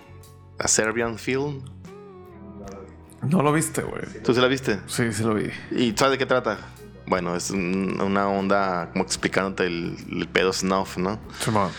[0.59, 1.61] A Serbian Film.
[3.21, 4.03] No lo viste, güey.
[4.23, 4.79] ¿Tú se la viste?
[4.87, 5.49] Sí, sí lo vi.
[5.71, 6.57] ¿Y sabes de qué trata?
[7.07, 11.19] Bueno, es un- una onda como explicándote el, el pedo snuff, ¿no?
[11.39, 11.71] Simón.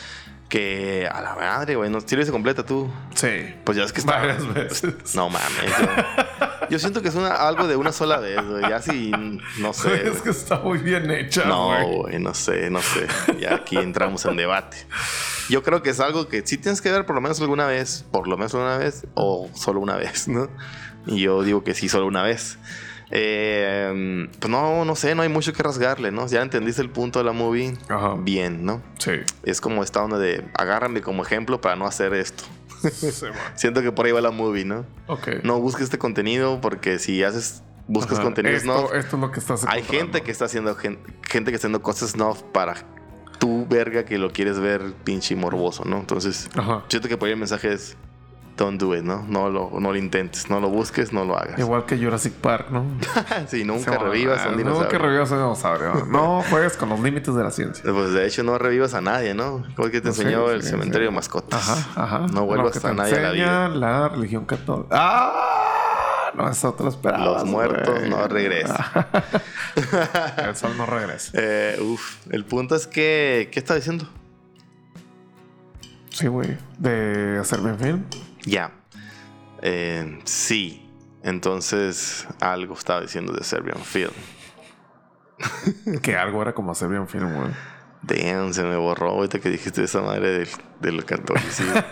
[0.48, 2.00] Que a la madre, güey, ¿no?
[2.00, 2.90] ¿Sí lo viste completa tú?
[3.14, 3.54] Sí.
[3.64, 4.12] Pues ya es que está...
[4.16, 5.14] Varias veces.
[5.14, 5.50] No mames.
[5.78, 8.62] Yo, yo siento que es una, algo de una sola vez, güey.
[8.62, 9.10] Ya si,
[9.58, 9.88] no sé.
[9.90, 11.96] Güey, es que está muy bien hecha, No, güey.
[11.98, 13.06] güey, no sé, no sé.
[13.38, 14.78] Ya aquí entramos en debate.
[15.50, 18.06] Yo creo que es algo que sí tienes que ver por lo menos alguna vez,
[18.10, 20.48] por lo menos una vez, o solo una vez, ¿no?
[21.06, 22.58] Y yo digo que sí, solo una vez.
[23.10, 26.26] Eh, pues no, no sé, no hay mucho que rasgarle, ¿no?
[26.26, 27.74] Ya entendiste el punto de la movie.
[27.88, 28.14] Ajá.
[28.18, 28.82] Bien, ¿no?
[28.98, 29.12] Sí.
[29.42, 32.44] Es como esta onda de agárrame como ejemplo para no hacer esto.
[32.92, 33.34] Simón.
[33.56, 34.84] Siento que por ahí va la movie, ¿no?
[35.06, 35.28] Ok.
[35.42, 38.24] No busques este contenido porque si haces, buscas Ajá.
[38.24, 40.98] contenido esto, snuff, esto es lo que estás hay gente que está haciendo gen-
[41.28, 42.74] gente que está haciendo cosas snuff para
[43.40, 45.98] tu verga que lo quieres ver pinche morboso, ¿no?
[45.98, 46.84] Entonces, Ajá.
[46.88, 47.96] siento que por ahí el mensaje es
[48.58, 49.24] don't do it, ¿no?
[49.26, 51.58] No lo, no lo intentes, no lo busques, no lo hagas.
[51.58, 52.84] Igual que Jurassic Park, ¿no?
[53.48, 54.98] si nunca revivas a un Nunca dinosaurio.
[54.98, 56.04] revivas a un dinosaurio.
[56.06, 57.82] No juegues con los límites de la ciencia.
[57.90, 59.64] Pues de hecho no revivas a nadie, ¿no?
[59.74, 61.12] Como que te Sí, enseñó el sí, cementerio sí.
[61.12, 61.68] de mascotas.
[61.68, 62.26] Ajá, ajá.
[62.32, 63.68] No vuelvas te a nadie a la vida.
[63.68, 64.88] la religión católica.
[64.90, 66.32] ¡Ah!
[66.34, 67.24] No, esperaba.
[67.24, 68.76] Los muertos no regresan.
[70.36, 71.32] El sol no regresa.
[71.34, 74.06] Eh, uf, el punto es que, ¿qué está diciendo?
[76.10, 76.56] Sí, güey.
[76.78, 78.04] De hacer bien film.
[78.48, 78.72] Ya.
[79.62, 80.84] Eh, sí.
[81.22, 84.12] Entonces, algo estaba diciendo de Serbian Film.
[86.02, 87.50] Que algo era como hacer bien film, güey.
[88.02, 90.48] Damn, se me borró ahorita que dijiste esa madre del,
[90.80, 91.74] del catolicismo.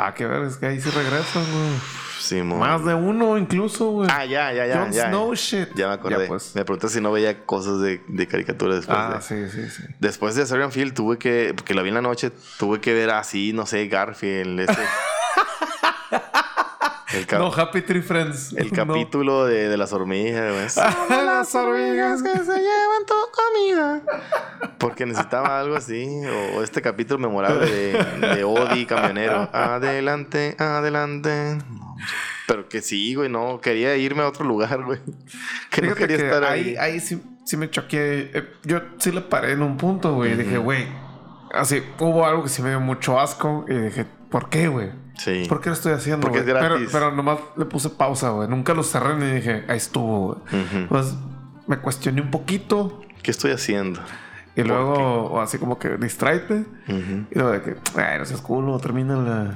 [0.00, 2.07] Ah, que ver, es que ahí sí regresan, güey.
[2.56, 4.08] Más de uno incluso, güey.
[4.12, 4.78] Ah, ya, ya, ya.
[4.80, 5.68] Jon ya, Snow shit.
[5.74, 6.22] Ya me acordé.
[6.22, 6.54] Ya, pues.
[6.54, 9.22] Me pregunté si no veía cosas de, de caricatura después Ah, de...
[9.22, 9.82] sí, sí, sí.
[10.00, 11.52] Después de Serbian Film tuve que...
[11.56, 12.30] Porque la vi en la noche.
[12.58, 14.60] Tuve que ver así, no sé, Garfield.
[14.60, 14.72] Ese,
[17.32, 18.52] No, Happy Tree Friends.
[18.56, 18.86] el No.
[18.86, 20.66] capítulo de, de las hormigas, güey.
[21.24, 24.02] Las hormigas que se llevan tu comida.
[24.78, 26.06] Porque necesitaba algo así.
[26.26, 28.04] O, o este capítulo memorable de,
[28.34, 29.48] de Odi camionero.
[29.52, 31.58] Adelante, adelante.
[32.46, 33.60] Pero que sí, güey, no.
[33.60, 35.00] Quería irme a otro lugar, güey.
[35.70, 36.70] Que no quería que estar ahí.
[36.70, 36.76] ahí.
[36.94, 38.30] Ahí sí, sí me choqué.
[38.34, 40.34] Eh, Yo sí le paré en un punto, güey.
[40.36, 40.86] Dije, güey.
[41.54, 43.64] Así, hubo algo que sí me dio mucho asco.
[43.68, 44.90] Y dije, ¿por qué, güey?
[45.18, 45.44] Sí.
[45.48, 46.22] ¿Por qué lo estoy haciendo?
[46.26, 46.86] Porque es güey?
[46.90, 48.48] Pero, nomás le puse pausa, güey.
[48.48, 50.62] Nunca lo cerré ni dije, ahí estuvo, güey.
[50.62, 50.88] Ujú.
[50.88, 51.14] Pues
[51.66, 53.02] me cuestioné un poquito.
[53.22, 54.00] ¿Qué estoy haciendo?
[54.56, 56.64] Y luego, así como que distraite.
[56.88, 57.26] Ujú.
[57.30, 59.54] Y luego de que, ay, no seas culo, termina la.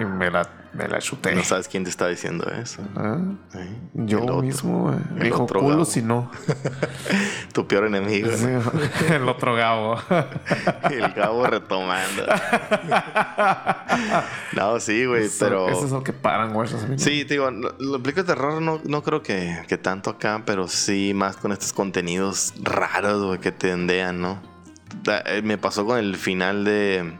[0.00, 0.48] Y me la,
[0.78, 1.34] me la chuté.
[1.34, 2.80] No sabes quién te está diciendo eso.
[2.96, 3.18] Ah,
[3.54, 3.68] ¿eh?
[3.94, 4.98] Yo El mismo, güey.
[5.16, 5.84] El dijo otro culo Gabo.
[5.84, 6.30] si no.
[7.52, 8.30] Tu peor enemigo.
[8.34, 8.46] Sí,
[9.12, 9.96] el otro Gabo.
[10.90, 12.24] El Gabo retomando.
[14.54, 15.68] no, sí, güey, Eso- pero...
[15.68, 16.68] Eso es lo que paran, güey.
[16.96, 20.42] Sí, te digo, lo- los películas de terror no, no creo que, que tanto acá,
[20.44, 24.40] pero sí más con estos contenidos raros, güey, que te endean, ¿no?
[25.26, 27.18] Eh, me pasó con el final de,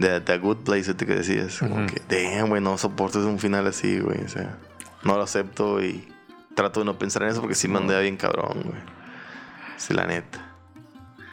[0.00, 1.58] de The Good Place, este que decías.
[1.58, 1.86] Como Ujú.
[1.86, 4.24] que, damn, güey, no soportes un final así, güey.
[4.24, 4.56] O sea,
[5.04, 6.08] no lo acepto y
[6.54, 8.80] trato de no pensar en eso porque sí me andea bien cabrón, güey.
[9.76, 10.46] Sí, la neta.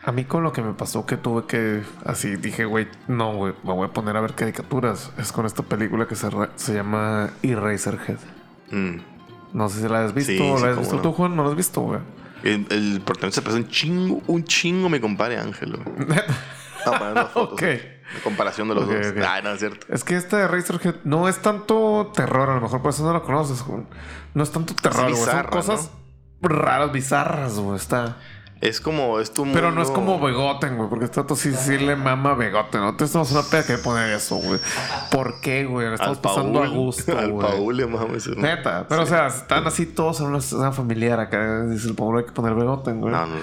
[0.03, 1.84] A mí con lo que me pasó que tuve que...
[2.05, 3.53] Así dije, güey, no, güey.
[3.63, 5.11] Me voy a poner a ver caricaturas.
[5.18, 8.20] Es con esta película que se, se llama Eraserhead.
[8.72, 8.97] Mm.
[9.53, 10.32] No sé si la has visto.
[10.32, 11.01] Sí, ¿La sí, has visto no.
[11.01, 11.36] tú, Juan?
[11.36, 11.99] ¿No la has visto, güey?
[12.43, 16.07] El, el protagonista se parece un chingo, un chingo mi compadre Ángel, güey.
[16.86, 17.53] No, poniendo fotos.
[17.53, 17.63] Ok.
[18.16, 18.95] La comparación de los dos.
[19.28, 19.86] Ah, no es cierto.
[19.93, 23.14] Es que este de Razorhead no es tanto terror, a lo mejor por eso no
[23.14, 23.84] lo conoces, güey.
[24.34, 25.16] No es tanto terror, güey.
[25.24, 25.91] Son cosas
[26.41, 27.76] raras, bizarras, güey.
[27.78, 28.18] Está.
[28.60, 31.53] Es como, es tu Pero no mundo- es como Begoten, güey, porque este dato sí,
[31.53, 32.89] sí le mama Begoten, ¿no?
[32.89, 34.60] Entonces estamos una peda que poner eso, güey.
[35.12, 35.93] ¿Por qué, güey?
[35.93, 37.47] Estamos Al pasando a gusto, Al güey.
[37.47, 38.26] Paul le mames.
[38.26, 38.36] eso.
[38.39, 41.66] Neta, pero o sea, están así todos en una escena familiar acá.
[41.66, 43.12] Dice el Paul, hay que poner Begoten, güey.
[43.14, 43.41] No, no, no.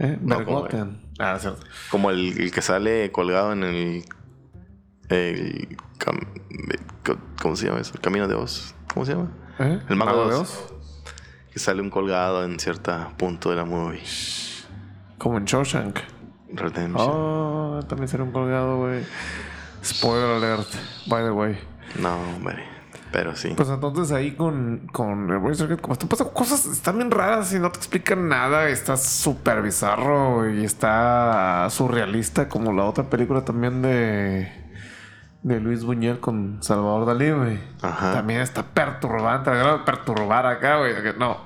[0.00, 0.18] ¿Eh?
[0.20, 1.03] no, ¿cómo, Begoten.
[1.18, 1.64] Ah, cierto.
[1.90, 4.04] Como el, el que sale colgado en el.
[5.08, 6.26] el cam-
[7.04, 7.92] co- ¿Cómo se llama eso?
[7.94, 8.74] El camino de Oz.
[8.92, 9.30] ¿Cómo se llama?
[9.58, 9.80] ¿Eh?
[9.88, 10.72] El Mago de Oz?
[11.52, 14.02] Que sale un colgado en cierto punto de la movie.
[15.18, 15.98] Como en Shawshank.
[16.52, 16.96] Redemption.
[17.10, 19.04] Oh, también será un colgado, güey.
[19.84, 20.68] Spoiler alert,
[21.06, 21.58] by the way.
[21.98, 22.64] No, hombre.
[23.14, 23.54] Pero sí.
[23.56, 27.60] Pues entonces ahí con, con el Razorhead, como están pasando cosas, están bien raras y
[27.60, 28.68] no te explican nada.
[28.68, 34.52] Está súper bizarro y está surrealista, como la otra película también de,
[35.44, 37.60] de Luis Buñuel con Salvador Dalí, güey.
[37.82, 38.14] Ajá.
[38.14, 40.92] También está perturbante, grado perturbar acá, güey.
[41.16, 41.38] No,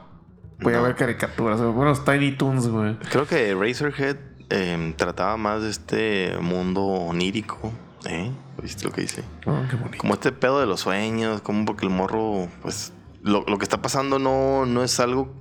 [0.60, 2.96] voy a ver caricaturas, bueno, los Tiny Toons, güey.
[3.10, 4.16] Creo que Razorhead
[4.48, 7.70] eh, trataba más de este mundo onírico,
[8.06, 8.32] ¿eh?
[8.62, 9.24] ¿Viste lo que dice?
[9.46, 9.98] Ah, qué bonito.
[9.98, 12.92] Como este pedo de los sueños, como porque el morro, pues,
[13.22, 15.32] lo, lo que está pasando no, no es algo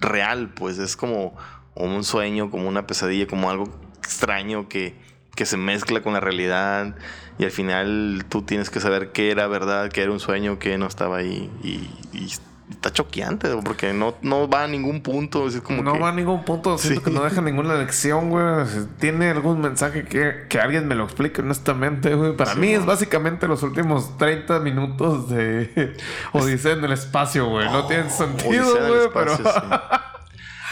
[0.00, 1.36] real, pues es como
[1.74, 4.96] un sueño, como una pesadilla, como algo extraño que,
[5.34, 6.96] que se mezcla con la realidad
[7.38, 10.78] y al final tú tienes que saber qué era verdad, qué era un sueño, qué
[10.78, 12.32] no estaba ahí y, y
[12.70, 16.12] está choqueante porque no, no va a ningún punto, es como no que- va a
[16.12, 17.04] ningún punto, siento Sí.
[17.04, 18.66] que no deja ninguna lección, güey.
[18.66, 22.36] Si Tiene algún mensaje que, que alguien me lo explique honestamente, güey.
[22.36, 25.96] Para Sí, mí es básicamente los últimos 30 minutos de
[26.32, 27.66] Odisea en el espacio, güey.
[27.70, 29.36] No tiene sentido, Oh, Odisea el güey, pero...
[29.36, 29.42] sí.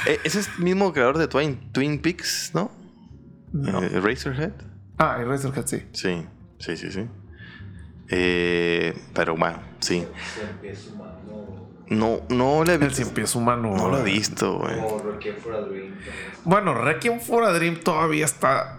[0.06, 2.70] Eh, ese es el mismo creador de Twin, Twin Peaks, ¿no?
[3.52, 3.82] No.
[3.82, 4.52] Eh, Razorhead.
[4.98, 5.82] Ah, Razorhead sí.
[5.92, 6.26] Sí,
[6.58, 7.06] sí, sí, sí.
[8.10, 10.06] Eh, pero bueno, sí.
[11.88, 12.96] No, no le he El visto.
[12.96, 13.74] cien pies humano.
[13.76, 14.76] No lo he visto, güey.
[14.80, 15.90] Como Requiem for a Dream.
[15.90, 16.00] también.
[16.44, 18.78] Bueno, Requiem for a Dream todavía está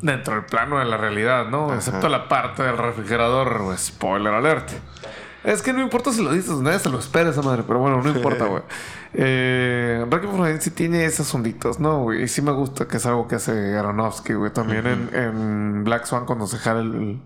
[0.00, 1.72] dentro del plano de la realidad, ¿no?
[1.74, 3.76] Excepto la parte del refrigerador, güey.
[3.78, 4.70] Spoiler alert.
[5.44, 8.00] Es que no importa si lo dices, nadie se lo espera esa madre, pero bueno,
[8.02, 8.62] no importa, güey.
[9.14, 12.14] Eh, Requiem for a Dream sí tiene esas onditas, ¿no?
[12.14, 14.50] Y sí me gusta que es algo que hace Aronofsky, güey.
[14.50, 17.20] También en, en Black Swan, cuando se jala el,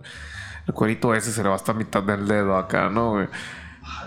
[0.66, 3.28] el cuerito ese, se le va hasta mitad del dedo acá, ¿no, güey?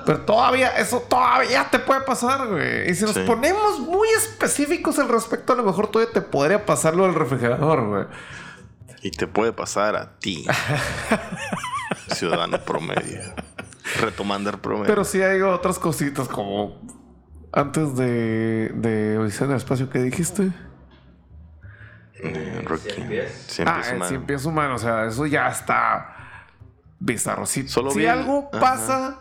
[0.06, 2.90] Pero todavía, eso todavía te puede pasar, güey.
[2.90, 3.22] Y si nos Sí.
[3.28, 7.86] ponemos muy específicos al respecto, a lo mejor todavía te podría pasar lo del refrigerador,
[7.88, 8.06] güey.
[9.02, 10.46] Y te puede pasar a ti,
[12.14, 13.22] ciudadano promedio.
[14.02, 14.88] Retomando el promedio.
[14.88, 16.80] Pero sí hay otras cositas como
[17.52, 20.52] antes de, de Odisea en el espacio que dijiste.
[22.22, 22.90] Eh, Rocky.
[22.92, 23.46] Cien pies.
[23.48, 24.10] Cien ah, pies el humano.
[24.10, 24.76] cien pies humano.
[24.76, 26.16] O sea, eso ya está
[27.00, 27.46] bizarro.
[27.46, 28.60] Si, Solo si algo ajá.
[28.60, 29.20] pasa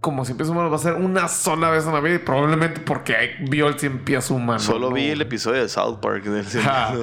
[0.00, 2.14] como cien pies humano, va a ser una sola vez en la vida.
[2.14, 4.58] Y probablemente porque vio el cien pies humano.
[4.58, 4.94] Solo ¿no?
[4.94, 6.94] vi el episodio de South Park del Cien Ah,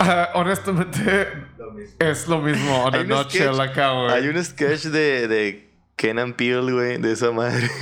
[0.00, 2.84] ah, honestamente, Lo es lo mismo.
[2.84, 4.10] On a Hay un sketch- acá, güey.
[4.12, 7.70] Hay un sketch de, de Kenan Peele, güey, de esa madre.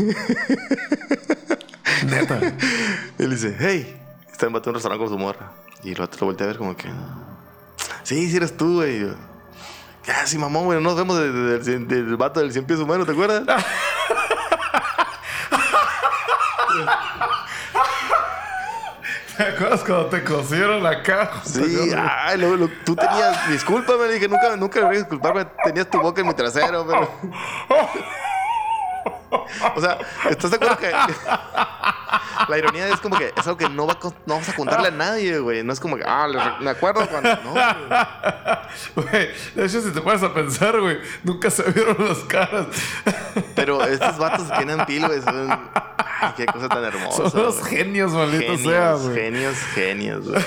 [2.06, 2.40] Neta.
[3.18, 3.96] Él dice, hey,
[4.30, 5.52] está en un restaurante con su morra.
[5.82, 6.88] Y el otro lo voltea a ver como que,
[8.02, 9.06] sí, sí eres tú, güey.
[10.06, 12.78] Ya, sí, mamón, güey, no nos vemos de- de- del, del vato del cien pies
[12.78, 13.42] humano, ¿te acuerdas?
[19.40, 21.40] ¿Te acuerdas cuando te cosieron caja?
[21.46, 26.20] Sí, ay, lo, lo- tú tenías, discúlpame, dije, nunca, nunca debería disculparme, tenías tu boca
[26.20, 27.10] en mi trasero, pero...
[29.76, 29.98] O sea,
[30.28, 30.90] ¿estás de acuerdo que
[32.48, 34.54] la ironía es como que es algo que no, va a con- no vamos a
[34.54, 35.62] contarle a nadie, güey?
[35.64, 37.34] No es como que, ah, me acuerdo cuando...
[37.42, 37.64] No, güey.
[39.10, 42.66] Güey, de hecho, si te pones a pensar, güey, nunca se vieron las caras.
[43.56, 45.50] Pero estos vatos que tienen pil, güey, son...
[46.20, 47.30] Ay, qué cosa tan hermosa.
[47.30, 49.14] Son los genios, maldito sea, güey.
[49.14, 50.42] genios, genios, güey.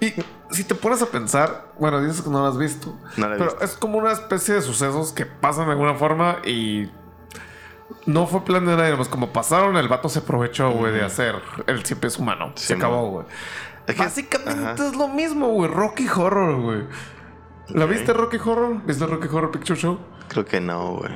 [0.00, 0.14] Y
[0.54, 3.38] si te pones a pensar, bueno, dices que no lo has visto, No la he
[3.38, 3.64] pero visto.
[3.64, 6.88] es como una especie de sucesos que pasan de alguna forma y
[8.06, 11.36] no fue plan de nadie, pues como pasaron, el vato se aprovechó, güey, de hacer
[11.66, 12.52] el cien pies humano.
[12.54, 13.26] Sí, se acabó, güey.
[13.86, 14.88] Es que- Básicamente ajá.
[14.88, 15.70] es lo mismo, güey.
[15.70, 16.82] Rocky Horror, güey.
[17.68, 18.82] ¿La viste Rocky Horror?
[18.84, 19.98] ¿Viste Rocky Horror Picture Show?
[20.28, 21.12] Creo que no, güey.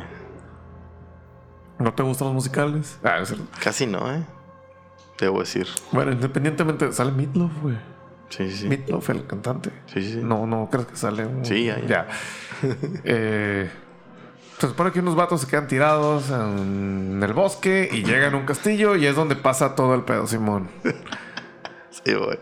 [1.78, 2.98] ¿No te gustan los musicales?
[3.04, 3.46] Ah, es cierto.
[3.62, 4.24] Casi no, ¿eh?
[5.20, 5.66] Debo decir.
[5.92, 7.76] Bueno, independientemente, sale Meatloaf, güey.
[8.30, 8.68] Sí, sí.
[8.68, 9.70] Meatloaf, el cantante.
[9.86, 10.20] Sí, sí, sí.
[10.22, 11.44] No, no crees que sale un...
[11.44, 12.06] Sí, ya, ya.
[13.04, 13.70] Eh,
[14.59, 18.44] se supone que unos vatos se quedan tirados en el bosque y llegan a un
[18.44, 20.68] castillo y es donde pasa todo el pedo, Simón.
[21.90, 22.38] Sí, güey.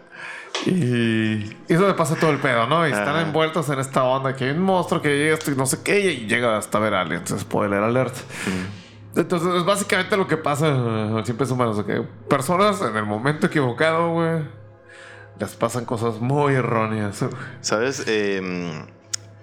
[0.67, 2.87] Y, es donde pasa todo el pedo, ¿no?
[2.87, 5.67] Y están envueltos en esta onda que hay un monstruo que llega esto y no
[5.67, 7.35] sé qué y llega hasta ver aliens.
[7.39, 8.15] Spoiler alert.
[9.15, 11.83] Entonces, es básicamente lo que pasa en siempre es humanos.
[11.85, 14.43] que Personas en el momento equivocado, güey,
[15.39, 17.25] les pasan cosas muy erróneas.
[17.61, 18.05] ¿Sabes?
[18.07, 18.85] Eh,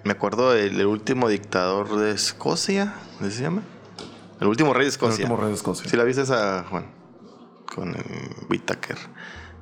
[0.04, 2.94] me acuerdo del el último dictador de Escocia.
[3.18, 3.62] ¿Cómo se llama?
[4.40, 5.24] El último rey de El Escocia.
[5.24, 5.90] último rey de Escocia.
[5.90, 6.86] ¿Sí la viste esa, Juan?
[7.74, 8.98] Con el Whittaker.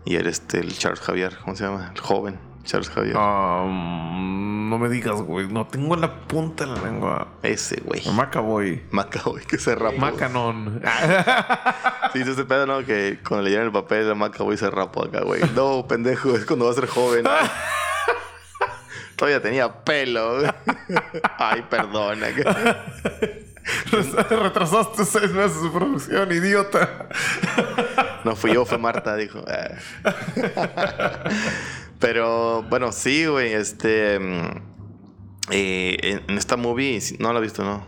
[0.05, 1.39] Y el, este, el Charles Javier.
[1.45, 1.93] ¿Cómo se llama?
[1.95, 3.15] El joven Charles Javier.
[3.17, 5.49] Ah, mm, no me digas, güey.
[5.49, 7.29] No tengo la punta de la lengua.
[7.43, 8.03] Ese, güey.
[8.13, 8.83] Macaboy.
[8.91, 9.99] Macaboy que se rapó.
[9.99, 10.83] Macanon.
[12.13, 12.85] Sí, ese pedo, ¿no?
[12.85, 15.41] Que cuando le dieron el papel Macaboy se rapó acá, güey.
[15.55, 17.25] No, pendejo, es cuando va a ser joven.
[19.17, 20.43] Todavía tenía pelo.
[21.39, 22.29] Ay, perdona.
[24.31, 27.09] Retrasaste seis meses su producción, idiota.
[28.25, 29.45] No fui yo, fue Marta, dijo.
[32.01, 33.53] Pero bueno, sí, güey.
[33.53, 34.19] Este.
[34.19, 34.73] mm,
[35.51, 37.85] eh, en, esta movie, no la he visto, ¿no?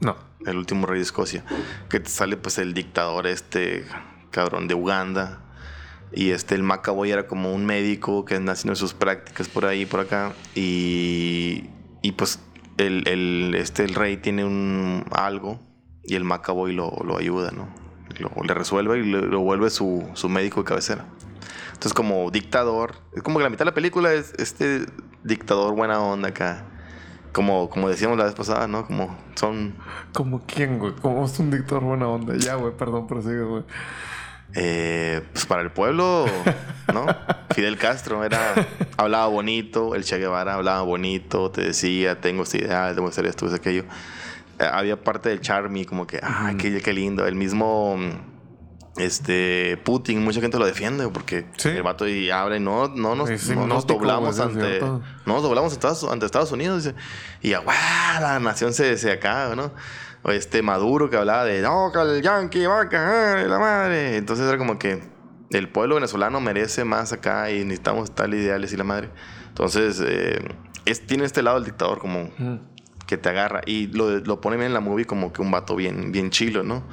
[0.00, 0.16] No.
[0.46, 1.44] El último rey de Escocia.
[1.88, 3.86] Que te sale pues el dictador este
[4.30, 5.40] cabrón de Uganda.
[6.14, 9.84] Y este, el Macaboy era como un médico que anda haciendo sus prácticas por ahí,
[9.84, 10.32] por acá.
[10.54, 11.64] Y,
[12.02, 12.38] y pues
[12.76, 15.58] el, el- este, el rey tiene un algo
[16.04, 17.68] y el Macaboy lo, lo ayuda, ¿no?
[18.18, 21.04] Lo, le resuelve y le- lo vuelve su, su médico de cabecera.
[21.68, 24.86] Entonces, como dictador, es como que la mitad de la película es este
[25.24, 26.64] dictador buena onda acá.
[27.32, 28.86] Como, como decíamos la vez pasada, ¿no?
[28.86, 29.74] Como son
[30.12, 30.92] ¿Como quién, güey?
[31.02, 32.36] ¿Cómo es un dictador buena onda?
[32.36, 33.64] Ya, güey, perdón, prosigue, güey.
[34.54, 36.26] Eh, pues para el pueblo,
[36.92, 37.06] ¿no?
[37.54, 38.54] Fidel Castro era,
[38.96, 43.26] hablaba bonito, el Che Guevara hablaba bonito, te decía, tengo esta idea, tengo que hacer
[43.26, 43.84] esto, es aquello.
[44.60, 47.26] Eh, había parte del charmy, como que, ay, qué, qué lindo.
[47.26, 51.70] El mismo, mm, este, Putin, mucha gente lo defiende porque Sí.
[51.70, 55.72] el vato y habla y no, no nos, no nos doblamos ante, no nos doblamos
[55.72, 56.84] ante Estados, ante Estados Unidos.
[56.84, 56.96] dice.
[57.42, 57.62] Y ya,
[58.20, 59.72] la nación se, se acaba, ¿no?
[60.32, 64.16] Este Maduro que hablaba de, no, que el yankee va a cagar, la madre.
[64.16, 65.02] Entonces era como que
[65.50, 69.10] el pueblo venezolano merece más acá y necesitamos tal ideales y la madre.
[69.48, 70.38] Entonces, eh,
[70.84, 72.30] es, tiene este lado el dictador como
[73.06, 75.76] que te agarra y lo, lo pone bien en la movie como que un vato
[75.76, 76.84] bien, bien chilo, ¿no?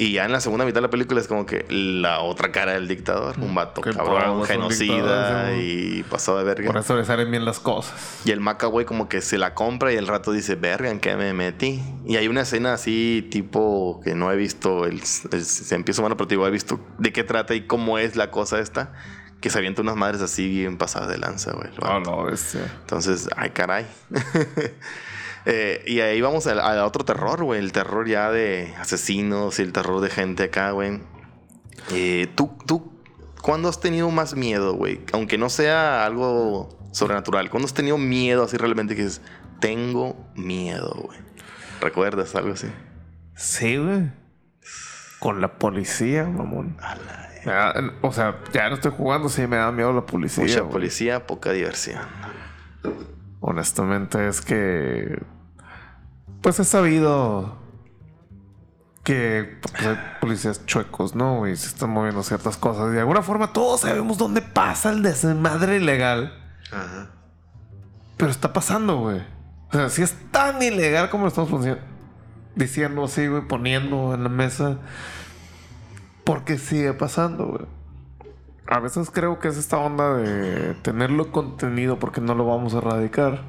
[0.00, 2.72] Y ya en la segunda mitad de la película es como que la otra cara
[2.74, 6.66] del dictador, un vato Que cabrón, genocida y pasado de verga.
[6.68, 8.20] Por eso le salen bien las cosas.
[8.24, 11.00] Y el Maca, güey, como que se la compra y el rato dice, verga, ¿en
[11.00, 11.82] qué me metí?
[12.06, 16.16] Y hay una escena así, tipo, que no he visto, el, el- se empieza humano,
[16.16, 18.92] pero digo, he visto de qué trata y cómo es la cosa esta,
[19.40, 21.68] que se avienta unas madres así bien pasadas de lanza, güey.
[21.74, 22.58] el No, este.
[22.82, 23.84] Entonces, ay, caray.
[25.50, 27.58] Eh, y ahí vamos al, al otro terror, güey.
[27.58, 31.00] El terror ya de asesinos y el terror de gente acá, güey.
[31.92, 32.92] Eh, ¿tú, ¿Tú
[33.40, 35.00] cuándo has tenido más miedo, güey?
[35.14, 37.48] Aunque no sea algo sobrenatural.
[37.48, 39.22] ¿Cuándo has tenido miedo así realmente que dices,
[39.60, 41.18] tengo miedo, güey?
[41.80, 42.66] ¿Recuerdas algo así?
[43.34, 44.10] Sí, güey.
[45.18, 46.76] Con la policía, mamón.
[46.82, 50.04] A la- Me da- o sea, ya no estoy jugando, sí me da miedo la
[50.04, 50.44] policía.
[50.44, 52.02] Mucha policía, poca diversión.
[53.40, 55.18] Honestamente es que...
[56.42, 57.58] Pues he sabido
[59.04, 61.48] que pues, hay policías chuecos, ¿no?
[61.48, 62.90] Y se están moviendo ciertas cosas.
[62.90, 66.32] Y de alguna forma todos sabemos dónde pasa el desmadre ilegal.
[66.70, 67.10] Ajá.
[68.16, 69.22] Pero está pasando, güey.
[69.70, 71.64] O sea, si es tan ilegal como lo estamos
[72.54, 74.78] diciendo así, güey, poniendo en la mesa.
[76.24, 77.66] ¿Por qué sigue pasando, güey?
[78.66, 82.78] A veces creo que es esta onda de tenerlo contenido porque no lo vamos a
[82.78, 83.44] erradicar.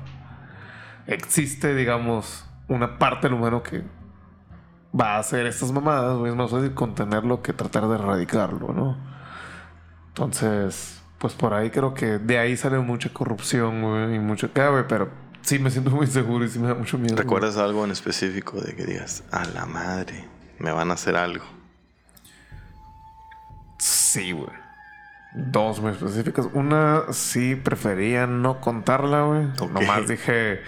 [1.08, 3.84] Existe, digamos, una parte del humano que
[4.97, 6.32] va a hacer estas mamadas, güey.
[6.32, 8.97] Es más fácil contenerlo que tratar de erradicarlo, ¿no?
[10.09, 14.88] Entonces, pues por ahí creo que de ahí sale mucha corrupción, güey, y mucho güey,
[14.88, 15.09] pero
[15.41, 17.15] sí me siento muy seguro y sí me da mucho miedo.
[17.15, 17.24] güey.
[17.24, 20.28] ¿Recuerdas algo en específico de que digas, a la madre,
[20.59, 21.45] me van a hacer algo?
[23.78, 24.49] Sí, güey.
[25.34, 26.47] Dos muy específicas.
[26.53, 29.47] Una sí prefería no contarla, güey.
[29.72, 30.61] Nomás dije.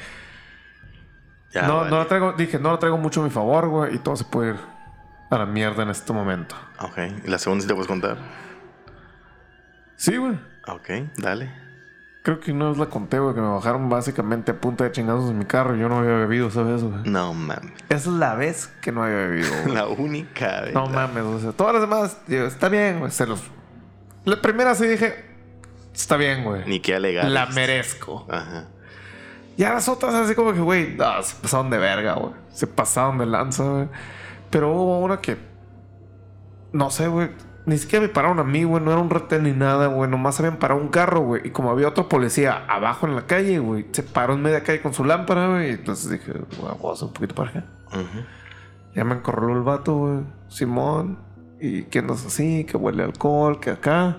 [1.54, 1.90] Ya, no, vale.
[1.90, 4.24] no la traigo, dije, no la traigo mucho a mi favor, güey, y todo se
[4.26, 4.60] puede ir
[5.30, 6.56] a la mierda en este momento.
[6.80, 6.98] Ok.
[7.26, 8.18] ¿Y la segunda sí te puedes contar?
[9.96, 10.40] Sí, güey.
[10.68, 11.52] Ok, dale.
[12.24, 15.30] Creo que una vez la conté, güey, que me bajaron básicamente a punta de chingados
[15.30, 17.02] en mi carro y yo no había bebido, ¿sabes, güey?
[17.06, 17.72] No mames.
[17.90, 19.74] Esa es la vez que no había bebido, güey.
[19.76, 20.74] La única vez.
[20.74, 23.12] No mames, o sea, todas las demás, digo, está bien, güey.
[23.12, 23.42] Se los.
[24.26, 25.26] La primera sí dije,
[25.94, 26.64] está bien, güey.
[26.68, 27.26] Ni que alegar.
[27.26, 28.28] La merezco.
[28.30, 28.68] Ajá.
[29.58, 32.34] Y a las otras, así como que, güey, no, se pasaron de verga, güey.
[32.52, 33.88] Se pasaron de lanza, güey.
[34.50, 35.38] Pero hubo una que.
[36.74, 37.30] No sé, güey.
[37.66, 38.84] Ni siquiera me pararon a mí, güey.
[38.84, 40.10] No era un retén ni nada, güey.
[40.10, 41.42] Nomás habían parado un carro, güey.
[41.46, 43.86] Y como había otro policía abajo en la calle, güey.
[43.92, 45.72] Se paró en media calle con su lámpara, güey.
[45.72, 47.66] Entonces dije, güey, voy a hacer un poquito para acá.
[48.96, 50.20] Ya me encorraló el vato, güey.
[50.48, 51.20] Simón.
[51.60, 54.18] Y que andas así, que huele alcohol, que acá.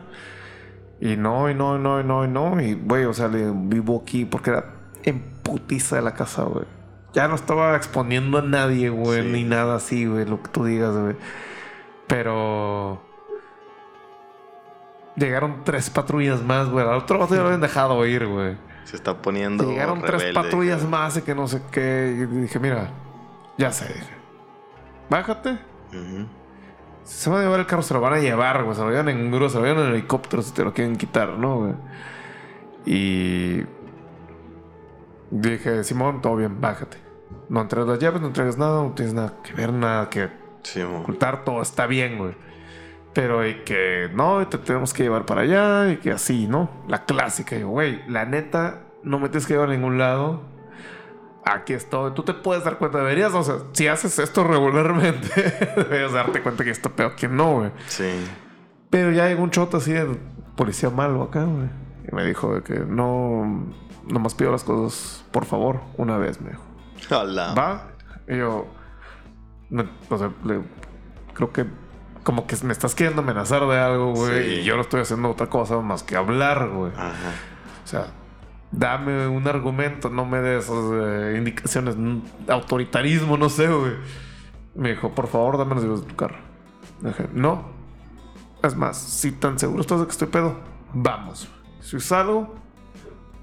[1.00, 2.60] Y no, y no, y no, y no, y no.
[2.60, 6.64] Y, güey, o sea, le vivo aquí porque era en putiza de la casa, güey.
[7.12, 9.28] Ya no estaba exponiendo a nadie, güey, Sí.
[9.28, 11.16] ni nada así, güey, lo que tú digas, güey.
[12.06, 13.02] Pero.
[15.16, 16.86] Llegaron tres patrullas más, güey.
[16.86, 18.56] Al otro vato ya lo habían dejado ir, güey.
[18.84, 19.64] Se está poniendo.
[19.68, 22.16] Llegaron tres patrullas más y que no sé qué.
[22.18, 22.90] Y dije, mira,
[23.58, 24.10] ya sé, dije.
[25.10, 25.58] Bájate.
[27.04, 28.74] Si se van a llevar el carro, se lo van a llevar, güey.
[28.74, 31.28] Se lo llevan en grúa, se lo llevan en helicóptero si te lo quieren quitar,
[31.30, 31.74] ¿no, güey?
[32.86, 33.62] Y.
[35.32, 36.98] Dije, Simón, todo bien, bájate.
[37.48, 40.80] No entregues las llaves, no entregues nada, no tienes nada que ver, nada que Sí,
[40.80, 42.34] ocultar, todo está bien, güey.
[43.12, 46.70] Pero y que no, te tenemos que llevar para allá, y que así, ¿no?
[46.88, 50.42] La clásica, güey, la neta, no me tienes que llevar a ningún lado.
[51.44, 52.12] Aquí estoy.
[52.12, 55.28] Tú te puedes dar cuenta, deberías, o sea, si haces esto regularmente,
[55.76, 57.70] deberías darte cuenta que esto peor que no, güey.
[57.88, 58.24] Sí.
[58.88, 60.06] Pero ya llegó un choto así de
[60.56, 61.68] policía malo acá, güey.
[62.10, 63.66] Y me dijo de que no,
[64.08, 66.62] nomás pido las cosas, por favor, una vez, me dijo.
[67.10, 67.54] Hola.
[67.54, 67.88] ¿Va?
[68.28, 68.66] Y yo,
[69.70, 70.62] me- o sea, le-
[71.34, 71.66] creo que
[72.24, 74.42] como que me estás queriendo amenazar de algo, güey.
[74.44, 74.60] Sí.
[74.60, 76.92] Y yo no estoy haciendo otra cosa más que hablar, güey.
[76.94, 77.32] Ajá.
[77.84, 78.06] O sea,
[78.70, 81.96] dame un argumento, no me des eh, indicaciones,
[82.48, 83.92] autoritarismo, no sé, güey.
[84.74, 86.36] Me dijo, por favor, dame las llaves de tu carro.
[87.02, 87.64] Le dije, no.
[88.62, 90.56] Es más, si tan seguro estás de que estoy pedo,
[90.94, 91.48] vamos.
[91.82, 92.54] Si salgo,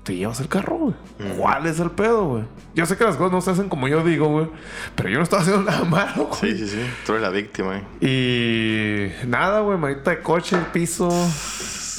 [0.04, 0.96] te llevas el carro, güey.
[1.38, 2.44] ¿Cuál es el pedo, güey?
[2.74, 4.48] Yo sé que las cosas no se hacen como yo digo, güey.
[4.96, 6.54] Pero yo no estaba haciendo nada malo, güey.
[6.54, 6.90] Sí, sí, sí.
[7.06, 9.14] Tú eres la víctima, eh.
[9.22, 11.10] Y nada, güey, manita de coche, el piso.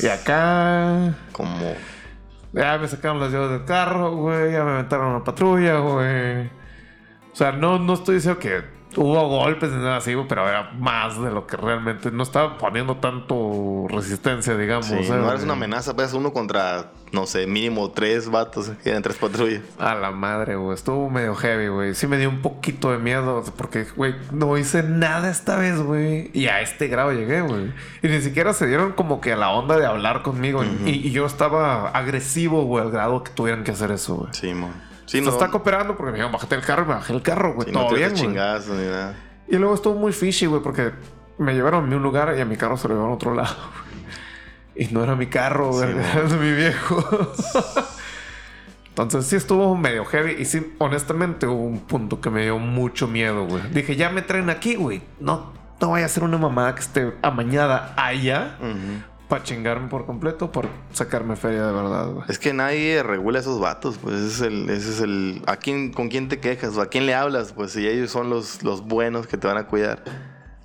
[0.02, 1.14] Y acá.
[1.30, 1.74] Como.
[2.52, 4.52] Ya me sacaron las llaves del carro, güey.
[4.52, 6.46] Ya me aventaron a la patrulla, güey.
[7.32, 10.70] O sea, no, no estoy diciendo que hubo golpes ni nada así, güey, pero era
[10.78, 14.86] más de lo que realmente no estaba poniendo tanto resistencia, digamos.
[14.86, 18.70] Sí, o sea, no eres una amenaza, pues uno contra, no sé, mínimo tres vatos
[18.82, 19.62] que eran tres patrullas.
[19.78, 20.74] A la madre, güey.
[20.74, 21.94] Estuvo medio heavy, güey.
[21.94, 23.42] Sí me dio un poquito de miedo.
[23.56, 26.30] Porque, güey, no hice nada esta vez, güey.
[26.32, 27.72] Y a este grado llegué, güey.
[28.02, 30.62] Y ni siquiera se dieron como que a la onda de hablar conmigo.
[30.84, 34.30] y, y yo estaba agresivo, güey, al grado que tuvieran que hacer eso, güey.
[34.32, 34.89] Sí, mon.
[35.10, 35.30] Sí, no.
[35.30, 37.66] está cooperando porque me dijeron, bájate el carro y me bajé el carro, güey.
[37.68, 38.22] sí, Todo bien, das güey.
[38.22, 39.14] chingazos ni nada.
[39.48, 40.92] Y luego estuvo muy fishy, güey, porque
[41.38, 43.34] me llevaron a mí un lugar y a mi carro se lo llevaron a otro
[43.34, 43.54] lado.
[43.56, 44.86] güey.
[44.88, 47.04] Y no era mi carro, güey, Sí, era de mi viejo.
[48.90, 53.08] Entonces sí estuvo medio heavy y sí, honestamente hubo un punto que me dio mucho
[53.08, 53.62] miedo, güey.
[53.72, 55.02] Dije, ya me traen aquí, güey.
[55.20, 59.02] No, no vaya a ser una mamada que esté amañada allá Ujú.
[59.30, 62.24] Para chingarme por completo, por sacarme feria de verdad, güey.
[62.28, 65.56] Es que nadie regula a esos vatos, pues ese es el, ese es el, ¿a
[65.56, 68.62] quién, con quién te quejas o a quién le hablas, pues si ellos son los,
[68.62, 70.04] los buenos que te van a cuidar,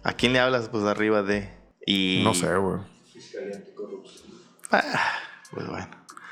[0.04, 1.50] ¿a quién le hablas, pues arriba de?
[1.86, 2.80] Y No sé, güey.
[3.14, 4.26] Fiscalía Anticorrupción.
[4.72, 4.82] Ah,
[5.52, 5.88] pues bueno,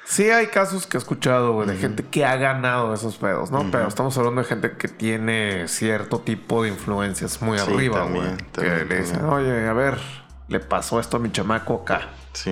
[0.05, 3.69] Sí hay casos que he escuchado, güey, de gente que ha ganado esos pedos, ¿no?
[3.71, 8.27] Pero estamos hablando de gente que tiene cierto tipo de influencias muy Sí, arriba, güey.
[8.51, 9.97] también, Que le dicen, oye, a ver,
[10.47, 12.09] le pasó esto a mi chamaco acá.
[12.33, 12.51] sí.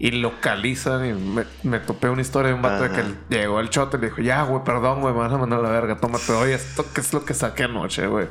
[0.00, 3.04] Y localizan y me, me topé una historia de un vato de que
[3.36, 5.62] llegó el chote y le dijo, ya, güey, perdón, güey, me van a mandar a
[5.62, 8.28] la verga, tómate, oye, esto que es lo que saqué anoche, güey.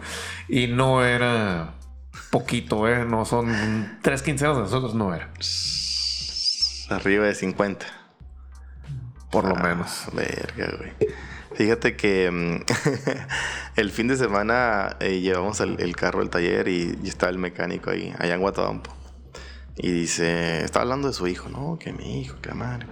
[0.48, 1.74] Y no era
[2.32, 3.04] poquito, ¿eh?
[3.04, 5.30] No son tres quincenas de nosotros, no era,
[6.90, 7.86] arriba de 50.
[9.30, 10.06] por lo Ah, menos.
[10.14, 10.94] Verga, güey.
[11.58, 12.66] Fíjate que mm,
[13.78, 17.90] el fin de semana eh, llevamos el, carro al taller y, y está el mecánico
[17.90, 18.96] ahí, allá en Guatabampo.
[19.76, 21.80] Y dice, está hablando de su hijo, ¿no?
[21.80, 22.86] Que mi hijo, que la madre.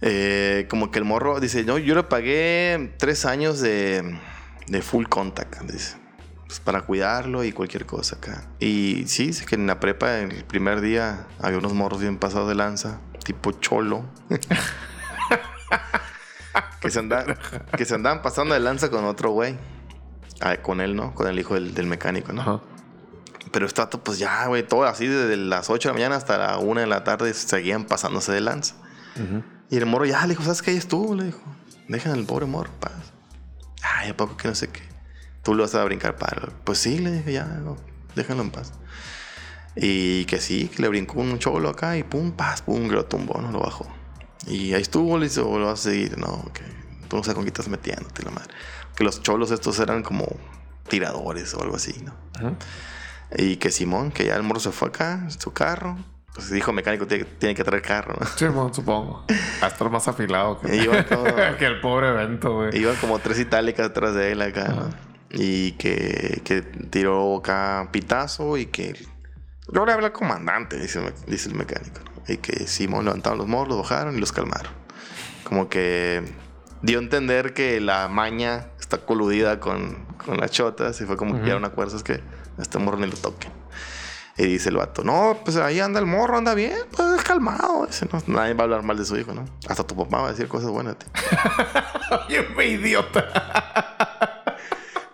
[0.00, 4.18] Eh, como que el morro dice, no, yo le pagué tres años de,
[4.66, 5.98] de full contact, dice.
[6.48, 8.48] Pues para cuidarlo y cualquier cosa acá.
[8.58, 12.48] Y sí, dice que en la prepa, el primer día, había unos morros bien pasados
[12.48, 14.04] de lanza, tipo cholo.
[16.80, 17.36] que, se andaban,
[17.76, 19.56] que se andaban pasando de lanza con otro güey.
[20.40, 21.14] Ah, con él, ¿no?
[21.14, 22.42] Con el hijo del, del mecánico, ¿no?
[22.42, 22.60] Ajá.
[23.52, 26.58] Pero vato, pues ya, güey, todo así desde las 8 de la mañana hasta la
[26.58, 28.74] 1 de la tarde seguían pasándose de lanza.
[29.68, 30.70] Y el morro ya le dijo, ¿sabes qué?
[30.70, 31.42] Ahí estuvo, le dijo.
[31.86, 32.92] Dejan al pobre morro, en paz.
[33.82, 34.80] Ay, ¿a poco que no sé qué?
[35.42, 36.48] Tú lo vas a brincar para.
[36.64, 37.76] Pues sí, le dije, ya, no,
[38.14, 38.72] déjalo en paz.
[39.76, 43.04] Y que sí, que le brincó un cholo acá y pum, paz, pum, que lo
[43.04, 43.86] tumbó, no lo bajó.
[44.46, 46.18] Y ahí estuvo, le dice, "O lo vas a seguir.
[46.18, 46.62] No, que
[47.08, 48.52] tú no sabes con qué estás metiéndote, la madre.
[48.96, 50.26] Que los cholos estos eran como
[50.88, 52.14] tiradores o algo así, ¿no?
[52.36, 52.54] Ajá.
[53.36, 55.96] Y que Simón, que ya el morro se fue acá, en su carro.
[56.34, 58.26] Pues dijo mecánico, tiene, tiene que traer carro, ¿no?
[58.52, 59.24] Bueno, supongo.
[59.62, 61.24] Va a estar más afilado que, iba como-
[61.58, 62.76] que el pobre evento, güey.
[62.78, 64.90] Iban como tres itálicas detrás de él acá, ¿no?
[65.30, 68.94] Y que, que tiró acá pitazo y que...
[69.72, 72.00] Yo le hablé al comandante, dice, dice el mecánico.
[72.28, 74.72] Y que Simón levantaron los morros, los bajaron y los calmaron.
[75.44, 76.22] Como que
[76.82, 81.40] dio a entender que la maña está coludida con, con las chotas y fue como
[81.42, 82.14] que ya un acuerdo, es que
[82.58, 83.50] a este morro ni lo toquen.
[84.38, 87.84] Y dice el vato, no, pues ahí anda el morro, anda bien, pues es calmado.
[87.86, 89.44] Dice, no, nadie va a hablar mal de su hijo, ¿no?
[89.68, 90.96] Hasta tu papá va a decir cosas buenas
[92.56, 93.28] me idiota.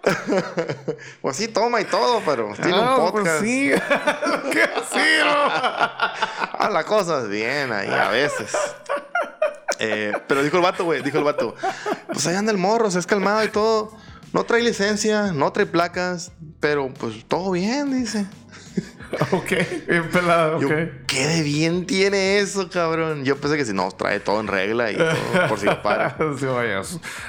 [1.20, 3.42] Pues sí, toma y todo, pero tiene Ah, un pues podcast.
[3.42, 3.72] que sí,
[5.24, 6.37] ¿no?
[6.60, 8.52] Ah, la cosa es bien ahí a veces.
[9.78, 11.54] Eh, pero dijo el vato, güey, dijo el vato.
[12.12, 13.92] Pues ahí anda el morro, se es calmado y todo.
[14.32, 18.26] No trae licencia, no trae placas, pero pues todo bien, dice.
[19.30, 19.52] ok,
[19.88, 20.74] bien pelado, Yo, ok.
[21.06, 23.24] ¿qué de bien tiene eso, cabrón?
[23.24, 26.16] Yo pensé que si no, trae todo en regla y todo, por si lo para.
[26.38, 26.82] Sí, vaya,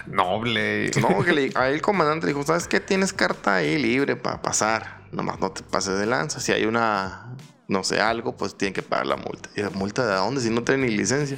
[0.08, 0.90] noble.
[1.00, 2.80] No, que le, ahí el comandante le dijo, ¿sabes qué?
[2.80, 5.04] Tienes carta ahí libre para pasar.
[5.12, 6.40] Nomás no te pases de lanza.
[6.40, 7.36] Si hay una
[7.70, 9.50] no sé, algo, pues tienen que pagar la multa.
[9.56, 10.42] ¿Y la multa de dónde?
[10.42, 11.38] Si no tienen ni licencia.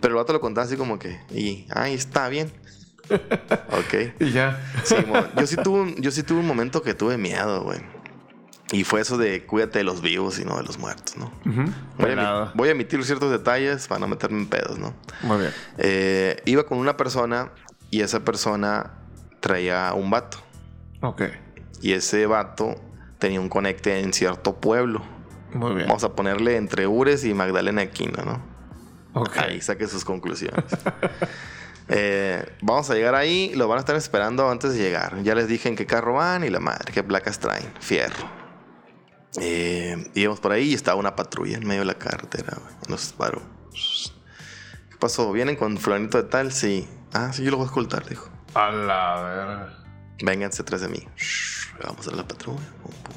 [0.00, 2.50] Pero el vato lo contaba así como que, y, ay, está bien.
[3.10, 4.20] ok.
[4.20, 4.58] Y ya.
[4.84, 4.96] Sí,
[5.36, 7.80] yo sí tuve un, yo sí tuve un momento que tuve miedo, güey.
[8.72, 11.32] Y fue eso de cuídate de los vivos y no de los muertos, ¿no?
[12.18, 14.94] A, voy a emitir ciertos detalles para no meterme en pedos, ¿no?
[15.22, 15.52] Muy bien.
[15.76, 17.50] Eh, iba con una persona
[17.90, 18.92] y esa persona
[19.40, 20.38] traía un vato.
[21.02, 21.22] Ok.
[21.82, 22.76] Y ese vato
[23.18, 25.02] tenía un conecte en cierto pueblo.
[25.52, 25.88] Muy bien.
[25.88, 28.42] Vamos a ponerle entre Ures y Magdalena Aquino, ¿no?
[29.14, 29.36] Ok.
[29.38, 30.64] Ahí saque sus conclusiones.
[31.92, 35.20] Eh, vamos a llegar ahí, lo van a estar esperando antes de llegar.
[35.24, 37.68] Ya les dije en qué carro van y la madre, qué placas traen.
[37.80, 38.28] Fierro.
[39.40, 42.58] Eh, íbamos por ahí y estaba una patrulla en medio de la carretera.
[42.88, 43.42] Nos paró.
[43.72, 45.32] ¿Qué pasó?
[45.32, 46.52] ¿Vienen con fulanito de tal?
[46.52, 46.88] Sí.
[47.12, 48.28] Ah, sí, yo lo voy a escoltar, dijo.
[48.54, 49.79] A la verga.
[50.22, 51.06] Vénganse atrás de mí.
[51.82, 52.60] Vamos a la patrulla.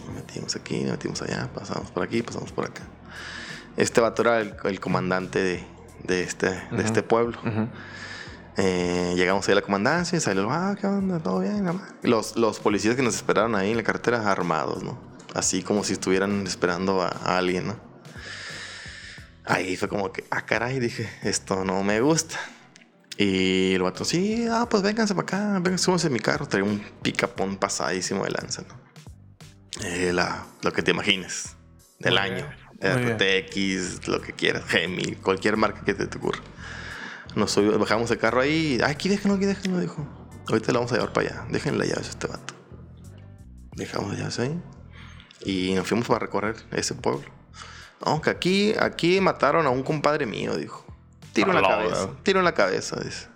[0.06, 2.84] Nos metimos aquí, nos metimos allá, pasamos por aquí, pasamos por acá.
[3.76, 5.64] Este vato era el, el comandante de,
[6.04, 7.38] de este, de este pueblo.
[7.40, 7.68] Ujú.
[8.56, 11.20] Eh, llegamos ahí a la comandancia y salió, ah, ¿qué onda?
[11.20, 11.68] ¿Todo bien?
[12.04, 14.98] Los, los policías que nos esperaron ahí en la carretera armados, ¿no?
[15.34, 17.76] Así como si estuvieran esperando a, a alguien, ¿no?
[19.46, 22.40] Ahí fue como que, ah, caray, dije, esto no me gusta.
[23.18, 26.48] Y el vato, sí, ah, pues vénganse para acá, vengan, súbanse en mi carro.
[26.48, 28.76] Traía un picapón pasadísimo de lanza, ¿no?
[29.86, 31.56] Eh, la, lo que te imagines,
[32.00, 32.48] del Muy año.
[32.48, 32.64] bien.
[33.18, 36.42] RTX, lo que quieras, Gemi, cualquier marca que te, te ocurra.
[37.36, 38.80] Nos subi- bajamos el carro ahí.
[38.84, 40.06] Ay, aquí déjenlo, aquí déjenlo, dijo.
[40.50, 41.46] Ahorita lo vamos a llevar para allá.
[41.50, 42.54] Déjenle las llaves a este vato.
[43.76, 44.62] Dejamos las llaves ahí.
[45.46, 47.24] Y nos fuimos para recorrer ese pueblo.
[48.02, 50.86] Aunque aquí, aquí mataron a un compadre mío, dijo.
[51.34, 52.10] Tiro en la A cabeza.
[52.24, 53.28] Tiro en la cabeza, dice.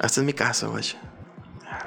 [0.00, 0.84] Esta es mi casa, güey.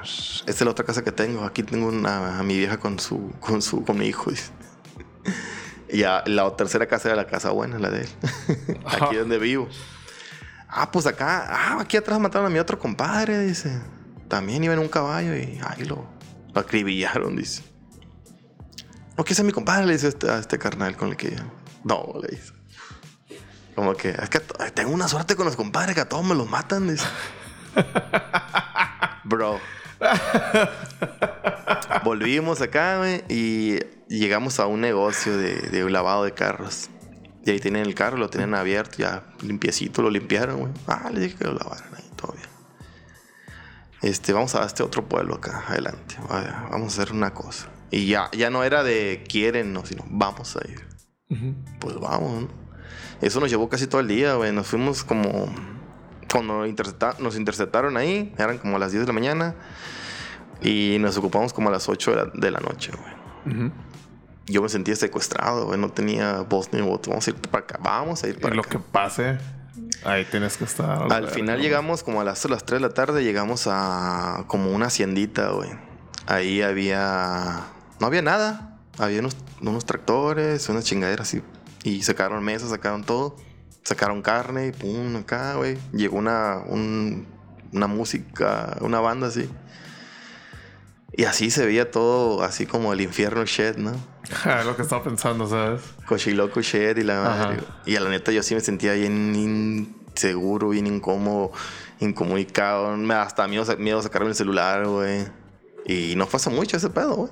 [0.02, 1.44] Esta es la otra casa que tengo.
[1.44, 4.30] Aquí tengo una, a mi vieja con su, con su, con mi hijo.
[4.30, 4.50] dice.
[5.88, 8.08] Y ya la tercera casa era la casa buena, la de él.
[8.84, 9.68] Aquí donde vivo.
[10.68, 13.80] Ah, pues acá, ah, aquí atrás mataron a mi otro compadre, dice.
[14.28, 16.06] También iba en un caballo y ahí lo,
[16.54, 17.64] lo acribillaron, dice.
[19.18, 21.34] No, que es mi compadre, le dice este- a este carnal con el que.
[21.82, 22.52] No, le dice.
[23.74, 24.40] Como que, es que
[24.74, 27.06] tengo una suerte con los compadres que a todos me los matan, dice.
[29.24, 29.60] Bro.
[32.04, 36.88] Volvimos acá, güey, y llegamos a un negocio de, de un lavado de carros.
[37.44, 40.72] Y ahí tienen el carro, lo tienen abierto, ya limpiecito, lo limpiaron, güey.
[40.86, 42.48] Ah, le dije que lo lavaran ahí, todo bien.
[44.02, 46.16] Este, vamos a este otro pueblo acá, adelante.
[46.28, 47.68] Vaya, Vamos a hacer una cosa.
[47.90, 50.86] Y ya, ya no era de quieren, no, sino vamos a ir.
[51.78, 52.59] Pues vamos, ¿no?
[53.20, 54.52] Eso nos llevó casi todo el día, güey.
[54.52, 55.52] Nos fuimos como.
[56.32, 59.54] Cuando intercepta- nos interceptaron ahí, eran como a las 10 de la mañana.
[60.62, 63.56] Y nos ocupamos como a las 8 de la, de la noche, güey.
[63.56, 63.72] Ujú.
[64.46, 65.78] Yo me sentía secuestrado, güey.
[65.80, 67.10] No tenía voz ni voto.
[67.10, 67.78] Vamos a ir para acá.
[67.82, 68.70] Vamos a ir Y para lo acá.
[68.70, 69.38] que pase,
[70.04, 71.12] ahí tienes que estar.
[71.12, 74.70] Al final llegamos como a las, a las 3 de la tarde, llegamos a como
[74.72, 75.70] una haciendita, güey.
[76.26, 77.64] Ahí había...
[78.00, 78.76] No había nada.
[78.98, 81.42] Había unos, unos tractores, unas chingaderas y,
[81.84, 83.36] y sacaron mesas, sacaron todo.
[83.82, 85.78] Sacaron carne y pum, acá, güey.
[85.92, 87.26] Llegó una, un-
[87.72, 89.48] una música, una banda así.
[91.12, 93.92] Y así se veía todo, así como el infierno shed, ¿no?
[94.64, 95.80] Lo que estaba pensando, ¿sabes?
[96.06, 97.56] Cochiloco Shed y la madre.
[97.58, 97.80] Ajá.
[97.84, 101.50] Y a la neta yo sí me sentía bien inseguro, bien incómodo,
[101.98, 102.96] incomunicado.
[102.96, 105.26] Me hasta miedo, miedo sacarme el celular, güey.
[105.84, 107.30] Y no pasa mucho ese pedo, güey.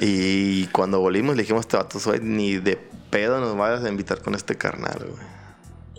[0.00, 2.76] Y cuando volvimos le dijimos, este vato, güey, ni de
[3.10, 5.26] pedo nos vayas a invitar con este carnal, güey.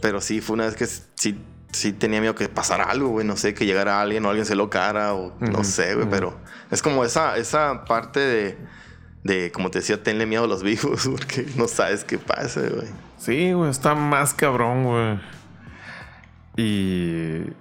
[0.02, 1.42] Pero sí, fue una vez que sí,
[1.72, 3.26] sí tenía miedo que pasara algo, güey.
[3.26, 6.08] No sé, que llegara alguien o alguien se lo cara o no sé, güey.
[6.10, 6.38] Pero
[6.70, 8.58] es como esa, esa parte de,
[9.24, 12.88] de, como te decía, tenle miedo a los vivos porque no sabes qué pasa, güey.
[13.18, 15.20] Sí, güey, está más cabrón, güey.
[16.58, 17.54] Y.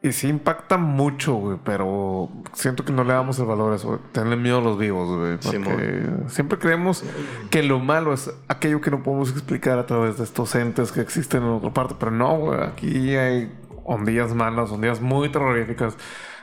[0.00, 3.98] Y sí impacta mucho, güey, pero siento que no le damos el valor a eso.
[4.12, 5.38] Tenle miedo a los vivos, güey.
[5.38, 7.02] Porque siempre creemos
[7.50, 11.00] que lo malo es aquello que no podemos explicar a través de estos entes que
[11.00, 11.96] existen en otra parte.
[11.98, 12.62] Pero no, güey.
[12.62, 13.52] Aquí hay
[13.84, 15.96] ondillas malas, ondillas muy terroríficas.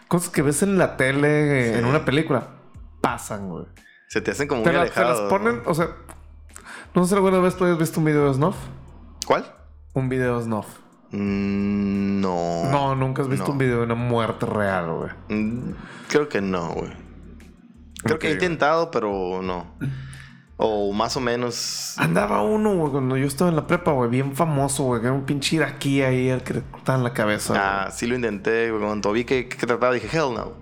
[0.10, 1.80] Cosas que ves en la tele, Sí.
[1.80, 2.48] en una película,
[3.00, 3.66] pasan, güey.
[4.10, 5.22] Se te hacen como Te, muy la- te alejados.
[5.22, 5.88] las ponen, o sea,
[6.94, 8.58] no sé si alguna vez tú hayas visto un video de Snuff.
[9.26, 9.46] ¿Cuál?
[9.94, 10.68] Un video de Snuff.
[11.16, 12.66] Mm, no.
[12.72, 13.52] No, nunca has visto no.
[13.54, 15.12] un video de una muerte real, güey.
[15.30, 15.74] Mm,
[16.10, 16.92] Creo que no, güey.
[18.04, 18.44] Creo que he güey.
[18.44, 19.66] intentado, pero no.
[20.58, 21.96] O más o menos.
[21.98, 25.16] Andaba uno, güey, cuando yo estaba en la prepa, güey, bien famoso, güey, que era
[25.16, 27.54] un pinche iraquí ahí al que le cortaban la cabeza.
[27.58, 28.82] Ah, sí lo intenté, güey.
[28.84, 30.54] Cuando vi que, que trataba, dije, hell no.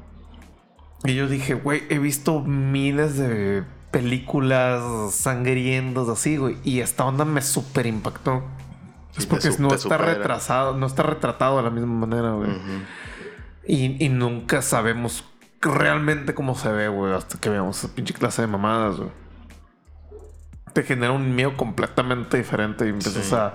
[1.03, 6.57] Y yo dije, güey, he visto miles de películas sangrientas así, güey.
[6.63, 8.43] Y esta onda me súper impactó.
[9.17, 10.05] Es porque no te está supera.
[10.05, 12.49] retrasado, no está retratado de la misma manera, güey.
[13.65, 15.23] Y, y nunca sabemos
[15.61, 19.09] realmente cómo se ve, güey, hasta que veamos esa pinche clase de mamadas, güey.
[20.73, 23.35] Te genera un miedo completamente diferente y empiezas Sí.
[23.35, 23.53] a,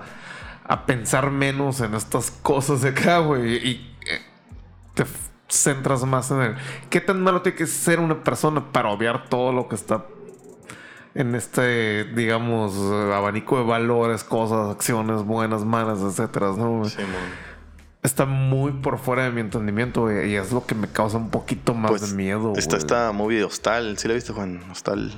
[0.63, 3.55] a pensar menos en estas cosas de acá, güey.
[3.57, 4.21] Y eh,
[4.93, 5.05] te
[5.49, 6.55] centras más en el
[6.89, 10.05] qué tan malo tiene que ser una persona para obviar todo lo que está
[11.15, 12.75] en este, digamos,
[13.13, 16.85] abanico de valores, cosas, acciones buenas, malas, etcétera, ¿no?
[16.85, 17.49] Simón.
[18.01, 20.31] Está muy por fuera de mi entendimiento, güey.
[20.31, 23.39] Y es lo que me causa un poquito más Pues de miedo, está esta movie
[23.39, 23.97] de Hostal.
[23.97, 24.61] ¿Sí la viste, Juan?
[24.71, 25.11] Hostal.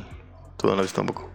[0.57, 1.29] Tú no la viste tampoco.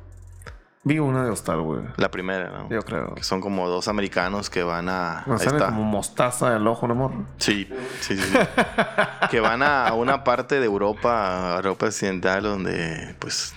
[0.87, 1.81] Vi una de hostal, güey.
[1.97, 2.71] La primera, ¿no?
[2.71, 3.13] Yo creo.
[3.17, 5.25] Que son como dos americanos que van a.
[5.25, 7.11] Ahí sale como mostaza del ojo, amor.
[7.39, 8.23] Sí, sí, sí.
[8.23, 8.39] sí.
[9.33, 13.53] que van a una parte de Europa, Europa occidental, donde pues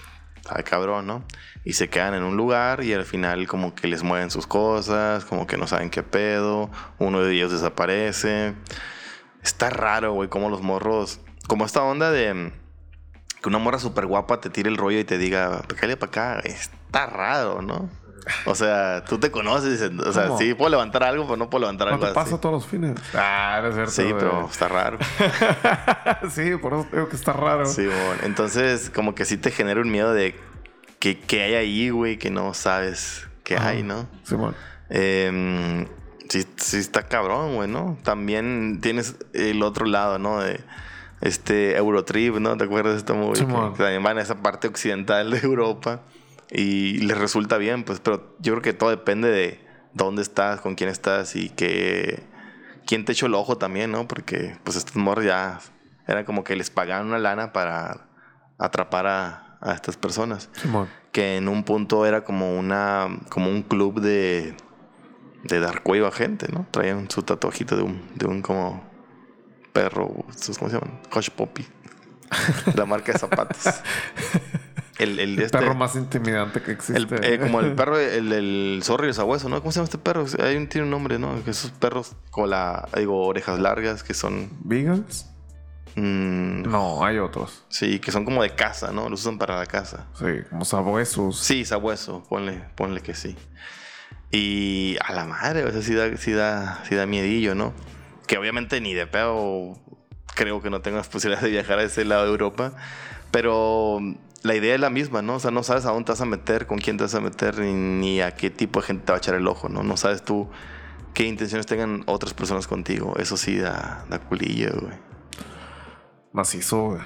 [0.49, 1.23] está cabrón, ¿no?
[1.63, 5.25] Y se quedan en un lugar y al final como que les mueven sus cosas,
[5.25, 8.53] como que no saben qué pedo, uno de ellos desaparece.
[9.43, 12.51] Está raro, güey, como los morros, como esta onda de mm,
[13.41, 16.41] que una morra súper guapa te tire el rollo y te diga, cállate para acá,
[16.41, 16.53] güey".
[16.53, 17.89] está raro, ¿no?
[18.45, 20.38] O sea, tú te conoces, o sea, ¿Cómo?
[20.38, 22.41] sí puedo levantar algo, pero no puedo levantar No algo te pasa así.
[22.41, 22.95] todos los fines.
[23.13, 23.91] Ah, no es cierto.
[23.91, 24.15] Sí, güey.
[24.17, 24.97] pero está raro.
[26.32, 27.65] sí, por eso digo que está raro.
[27.65, 30.36] Sí, bueno, entonces como que sí te genera un miedo de
[30.99, 33.70] que, que hay ahí, güey, que no sabes Ajá.
[33.70, 34.07] hay, ¿no?
[34.24, 34.55] Simón.
[34.89, 35.88] Eh,
[36.30, 37.97] sí, sí está cabrón, güey, ¿no?
[38.03, 40.39] También tienes el otro lado, ¿no?
[40.41, 40.59] De
[41.22, 42.55] este Eurotrip, ¿no?
[42.57, 43.36] ¿Te acuerdas de esta movie?
[43.38, 43.72] Simón.
[43.72, 46.01] que, que también van a esa parte occidental de Europa
[46.51, 49.59] y les resulta bien, pues, pero yo creo que todo depende de
[49.93, 52.23] dónde estás, con quién estás y que
[52.85, 54.07] quién te echó el ojo también, ¿no?
[54.07, 55.59] Porque pues estos morros ya
[56.07, 58.07] eran como que les pagaban una lana para
[58.57, 60.89] atrapar a, a estas personas Simón.
[61.11, 64.55] que en un punto era como una como un club de
[65.43, 66.67] de dar cuello a gente, ¿no?
[66.71, 68.89] Traían su tatuajito de un de un como
[69.71, 70.99] perro, ¿cómo se llaman?
[71.15, 71.65] Hush Poppy.
[72.75, 73.63] La marca de zapatos.
[74.99, 77.15] El, el, El este, perro más intimidante que existe.
[77.15, 79.59] el- eh, como el perro, el, el zorro y el sabueso, ¿no?
[79.61, 80.25] ¿Cómo se llama este perro?
[80.43, 81.35] Hay un, tiene un nombre, ¿no?
[81.47, 84.49] Esos perros con la, digo, orejas largas que son...
[84.63, 85.25] ¿Vegans?
[85.95, 87.63] mm, No, hay otros.
[87.69, 89.09] sí, que son como de casa, ¿no?
[89.09, 90.05] Los usan para la casa.
[90.19, 91.39] Sí, como sabuesos.
[91.39, 93.35] Sí, sabueso, ponle, ponle que sí.
[94.31, 97.73] Y a la madre, o sea, sí da, sí da, sí da miedillo, ¿no?
[98.27, 99.79] Que obviamente ni de pedo
[100.35, 102.73] creo que no tengo las posibilidades de viajar a ese lado de Europa,
[103.31, 103.99] pero
[104.43, 105.35] la idea es la misma, ¿no?
[105.35, 107.21] O sea, no sabes a dónde te vas a meter, con quién te vas a
[107.21, 109.83] meter, ni, ni a qué tipo de gente te va a echar el ojo, ¿no?
[109.83, 110.49] No sabes tú
[111.13, 113.15] qué intenciones tengan otras personas contigo.
[113.17, 114.97] Eso sí da, da culillo, güey.
[116.31, 117.01] macizo, güey.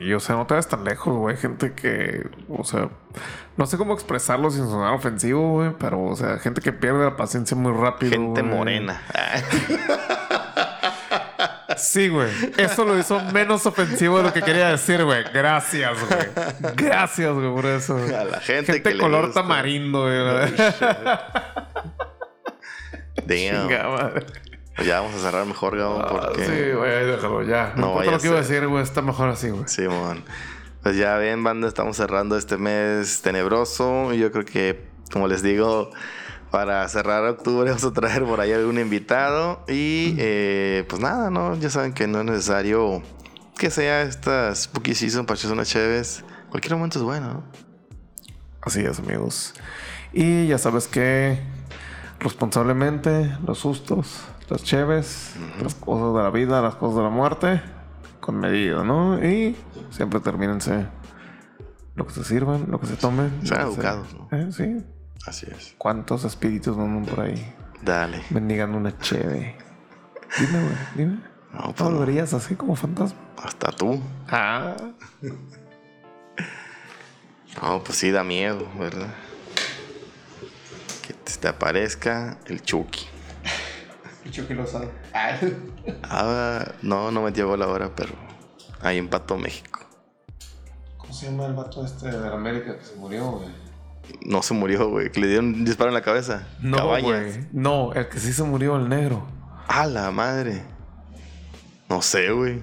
[0.00, 1.36] Y o sea, no te vas tan lejos, güey.
[1.36, 2.88] Gente que, o sea,
[3.56, 5.72] no sé cómo expresarlo sin sonar ofensivo, güey.
[5.78, 8.12] Pero, o sea, gente que pierde la paciencia muy rápido.
[8.12, 8.54] Gente güey.
[8.54, 9.02] morena.
[11.76, 12.30] Sí, güey.
[12.56, 15.24] Eso lo hizo menos ofensivo de lo que quería decir, güey.
[15.32, 16.74] Gracias, güey.
[16.74, 17.96] Gracias, güey, por eso.
[17.96, 19.42] A la gente Gente que le color gusta.
[19.42, 20.16] tamarindo, güey.
[23.26, 23.68] Damn.
[23.68, 24.26] Chinga madre.
[24.74, 26.44] Pues ya vamos a cerrar mejor, Gabo, Ah, porque...
[26.44, 27.72] sí, güey, déjalo ya.
[27.76, 28.82] No No, vaya lo que iba a decir, güey.
[28.82, 29.66] Está mejor así, güey.
[29.68, 30.22] Simón.
[30.82, 34.12] Pues ya bien, banda, estamos cerrando este mes tenebroso.
[34.12, 35.90] Y yo creo que, como les digo,
[36.56, 39.62] para cerrar octubre vamos a traer por ahí algún invitado.
[39.68, 41.54] Y eh, pues nada, ¿no?
[41.56, 43.02] Ya saben que no es necesario
[43.58, 46.24] que sea esta spooky season para unas chéves.
[46.48, 47.42] Cualquier momento es bueno, ¿no?
[48.62, 49.52] Así es, amigos.
[50.14, 51.38] Y ya sabes que
[52.20, 57.60] responsablemente los sustos, las cheves, las cosas de la vida, las cosas de la muerte,
[58.20, 59.22] con medida, ¿no?
[59.22, 59.56] Y
[59.90, 60.86] siempre termínense
[61.96, 63.30] lo que se sirvan, lo que se tomen.
[63.44, 64.06] Sean se- educados.
[64.32, 64.84] Eh, Sí.
[65.26, 65.74] Así es.
[65.78, 68.22] ¿Cuántos espíritus andan por ahí Dale.
[68.30, 69.56] mendigando una cheve?
[70.38, 71.20] Dime, güey, dime.
[71.52, 71.96] No, ¿No pues no.
[71.96, 73.18] volverías así como fantasma?
[73.42, 74.00] Hasta tú.
[74.28, 74.76] Ah.
[77.62, 79.08] No, pues sí da miedo, ¿verdad?
[81.06, 83.06] Que te aparezca el Chucky.
[84.30, 84.90] Chucky lo sabe.
[86.02, 88.12] Ah, no, no metió gol ahora, pero
[88.82, 89.80] ahí empató México.
[90.98, 93.48] ¿Cómo se llama el vato este de la América que se murió, güey?
[94.24, 95.10] No se murió, güey.
[95.10, 96.46] Que le dieron un disparo en la cabeza.
[96.60, 97.04] No, Cabañas.
[97.36, 97.46] güey.
[97.52, 99.26] No, el que sí se murió, el negro.
[99.68, 100.62] A la madre.
[101.88, 102.60] No sé, güey.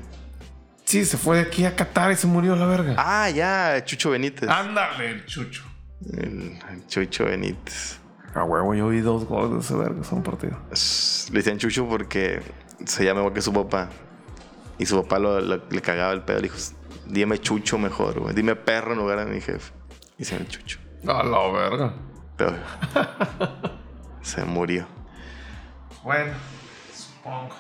[0.85, 2.95] Sí, se fue de aquí a Qatar y se murió la verga.
[2.97, 4.49] Ah, ya, Chucho Benítez.
[4.49, 5.63] Ándale, el chucho.
[6.11, 7.99] El, el Chucho Benítez.
[8.35, 10.57] A huevo, yo vi dos goles de ese verga, son partido.
[11.31, 12.41] Le decían Chucho porque
[12.85, 13.89] se llama igual que su papá.
[14.77, 16.37] Y su papá lo- lo- le cagaba el pedo.
[16.37, 16.57] Le dijo,
[17.05, 18.33] Dime chucho mejor, güey.
[18.33, 19.71] Dime perro en lugar de mi jefe.
[20.17, 20.79] Y se chucho.
[21.07, 21.93] A la verga.
[22.37, 22.55] Pero
[24.21, 24.85] se murió.
[26.03, 26.33] Bueno,
[26.93, 27.55] supongo.